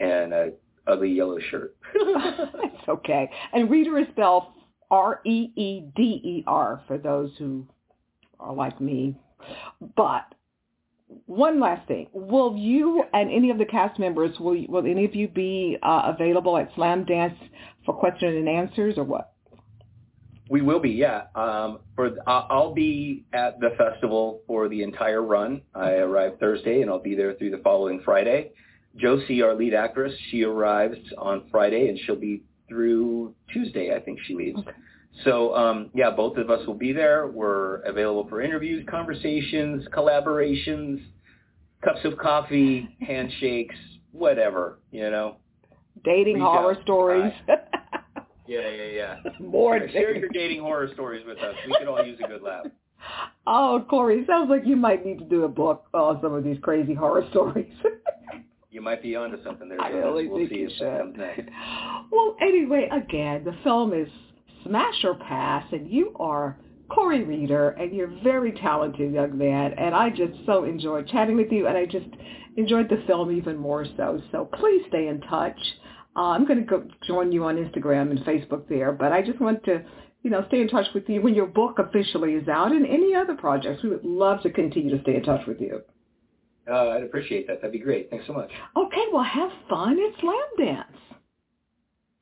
and 0.00 0.32
a 0.32 0.52
ugly 0.86 1.10
yellow 1.10 1.38
shirt. 1.50 1.76
it's 1.94 2.88
okay. 2.88 3.30
And 3.52 3.70
Reeder 3.70 3.98
is 3.98 4.06
spelled 4.12 4.44
R-E-E-D-E-R 4.90 6.82
for 6.86 6.98
those 6.98 7.30
who 7.38 7.66
are 8.38 8.52
like 8.52 8.80
me, 8.80 9.16
but 9.96 10.34
one 11.26 11.60
last 11.60 11.86
thing. 11.88 12.08
Will 12.12 12.56
you 12.56 13.04
and 13.12 13.30
any 13.30 13.50
of 13.50 13.58
the 13.58 13.64
cast 13.64 13.98
members, 13.98 14.38
will, 14.38 14.64
will 14.68 14.86
any 14.86 15.04
of 15.04 15.14
you 15.14 15.28
be 15.28 15.78
uh, 15.82 16.12
available 16.14 16.56
at 16.56 16.72
Slamdance 16.74 17.36
for 17.84 17.94
question 17.94 18.28
and 18.36 18.48
answers 18.48 18.94
or 18.96 19.04
what? 19.04 19.32
We 20.48 20.60
will 20.60 20.80
be, 20.80 20.90
yeah. 20.90 21.24
Um, 21.34 21.78
for 21.94 22.10
I'll 22.26 22.74
be 22.74 23.24
at 23.32 23.58
the 23.60 23.70
festival 23.78 24.42
for 24.46 24.68
the 24.68 24.82
entire 24.82 25.22
run. 25.22 25.62
I 25.74 25.92
arrive 25.92 26.38
Thursday, 26.40 26.82
and 26.82 26.90
I'll 26.90 27.02
be 27.02 27.14
there 27.14 27.34
through 27.34 27.52
the 27.52 27.62
following 27.64 28.02
Friday. 28.04 28.50
Josie, 28.96 29.40
our 29.40 29.54
lead 29.54 29.72
actress, 29.72 30.12
she 30.30 30.42
arrives 30.42 30.98
on 31.16 31.44
Friday, 31.50 31.88
and 31.88 31.98
she'll 32.04 32.16
be 32.16 32.42
through 32.68 33.34
Tuesday. 33.52 33.94
I 33.94 34.00
think 34.00 34.18
she 34.26 34.34
leaves. 34.34 34.58
Okay. 34.58 34.72
So 35.24 35.54
um, 35.54 35.90
yeah, 35.94 36.10
both 36.10 36.36
of 36.36 36.50
us 36.50 36.66
will 36.66 36.74
be 36.74 36.92
there. 36.92 37.26
We're 37.26 37.76
available 37.82 38.28
for 38.28 38.40
interviews, 38.42 38.84
conversations, 38.90 39.86
collaborations, 39.94 41.02
cups 41.84 42.00
of 42.04 42.16
coffee, 42.18 42.96
handshakes, 43.06 43.76
whatever, 44.12 44.78
you 44.90 45.10
know. 45.10 45.36
Dating 46.04 46.34
Reach 46.34 46.42
horror 46.42 46.76
out. 46.76 46.82
stories. 46.82 47.32
yeah, 48.46 48.68
yeah, 48.68 48.84
yeah. 48.92 49.16
More 49.38 49.78
share, 49.78 49.90
share 49.90 50.16
your 50.16 50.28
dating 50.30 50.60
horror 50.60 50.88
stories 50.94 51.24
with 51.26 51.38
us. 51.38 51.54
We 51.66 51.76
could 51.78 51.88
all 51.88 52.04
use 52.04 52.18
a 52.24 52.28
good 52.28 52.42
laugh. 52.42 52.64
Oh, 53.46 53.84
Cory, 53.90 54.24
sounds 54.26 54.48
like 54.48 54.62
you 54.64 54.76
might 54.76 55.04
need 55.04 55.18
to 55.18 55.24
do 55.24 55.44
a 55.44 55.48
book 55.48 55.86
on 55.92 56.20
some 56.22 56.32
of 56.34 56.44
these 56.44 56.56
crazy 56.62 56.94
horror 56.94 57.26
stories. 57.30 57.72
you 58.70 58.80
might 58.80 59.02
be 59.02 59.16
onto 59.16 59.42
something 59.44 59.68
there. 59.68 59.80
I 59.80 59.88
really 59.90 60.28
we'll 60.28 60.38
think 60.38 60.50
see 60.50 60.58
you 60.60 60.70
should. 60.78 61.50
Well, 62.10 62.36
anyway, 62.40 62.88
again, 62.92 63.44
the 63.44 63.54
film 63.64 63.92
is 63.92 64.08
Smash 64.64 65.04
or 65.04 65.14
Pass, 65.14 65.64
and 65.72 65.88
you 65.90 66.14
are 66.18 66.58
Cory 66.88 67.24
Reeder, 67.24 67.70
and 67.70 67.94
you're 67.94 68.10
a 68.10 68.22
very 68.22 68.52
talented 68.52 69.12
young 69.12 69.36
man, 69.36 69.72
and 69.78 69.94
I 69.94 70.10
just 70.10 70.32
so 70.46 70.64
enjoyed 70.64 71.08
chatting 71.08 71.36
with 71.36 71.50
you, 71.50 71.66
and 71.66 71.76
I 71.76 71.86
just 71.86 72.08
enjoyed 72.56 72.88
the 72.88 73.02
film 73.06 73.34
even 73.36 73.56
more 73.56 73.86
so. 73.96 74.20
So 74.30 74.48
please 74.52 74.82
stay 74.88 75.08
in 75.08 75.20
touch. 75.22 75.58
Uh, 76.14 76.30
I'm 76.30 76.46
going 76.46 76.58
to 76.58 76.64
go 76.64 76.84
join 77.06 77.32
you 77.32 77.44
on 77.44 77.56
Instagram 77.56 78.10
and 78.10 78.20
Facebook 78.20 78.68
there, 78.68 78.92
but 78.92 79.12
I 79.12 79.22
just 79.22 79.40
want 79.40 79.64
to, 79.64 79.82
you 80.22 80.30
know, 80.30 80.44
stay 80.48 80.60
in 80.60 80.68
touch 80.68 80.86
with 80.94 81.08
you 81.08 81.22
when 81.22 81.34
your 81.34 81.46
book 81.46 81.78
officially 81.78 82.34
is 82.34 82.46
out 82.48 82.72
and 82.72 82.86
any 82.86 83.14
other 83.14 83.34
projects. 83.34 83.82
We 83.82 83.88
would 83.88 84.04
love 84.04 84.42
to 84.42 84.50
continue 84.50 84.94
to 84.94 85.02
stay 85.02 85.16
in 85.16 85.22
touch 85.22 85.46
with 85.46 85.60
you. 85.60 85.80
Uh, 86.70 86.90
I'd 86.90 87.02
appreciate 87.02 87.46
that. 87.46 87.56
That'd 87.56 87.72
be 87.72 87.78
great. 87.78 88.10
Thanks 88.10 88.26
so 88.26 88.34
much. 88.34 88.50
Okay, 88.76 89.04
well, 89.12 89.24
have 89.24 89.50
fun 89.68 89.96
It's 89.98 90.16
at 90.18 90.24
Slamdance. 90.24 90.84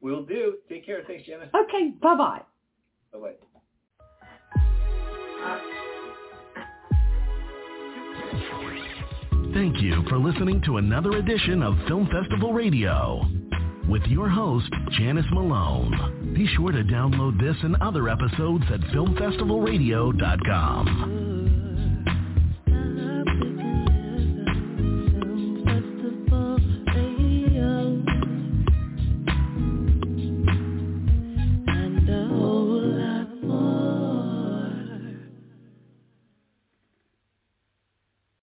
Will 0.00 0.24
do. 0.24 0.54
Take 0.68 0.86
care. 0.86 1.02
Thanks, 1.06 1.26
Janice. 1.26 1.48
Okay, 1.54 1.90
bye-bye. 2.00 2.42
Bye-bye. 3.12 3.34
Thank 9.52 9.82
you 9.82 10.04
for 10.08 10.18
listening 10.18 10.62
to 10.66 10.76
another 10.76 11.16
edition 11.18 11.60
of 11.62 11.74
Film 11.88 12.08
Festival 12.10 12.52
Radio 12.52 13.20
with 13.88 14.02
your 14.04 14.28
host, 14.28 14.70
Janice 14.92 15.26
Malone. 15.32 16.32
Be 16.34 16.46
sure 16.56 16.70
to 16.70 16.84
download 16.84 17.40
this 17.40 17.56
and 17.62 17.74
other 17.82 18.08
episodes 18.08 18.62
at 18.72 18.78
filmfestivalradio.com. 18.92 21.39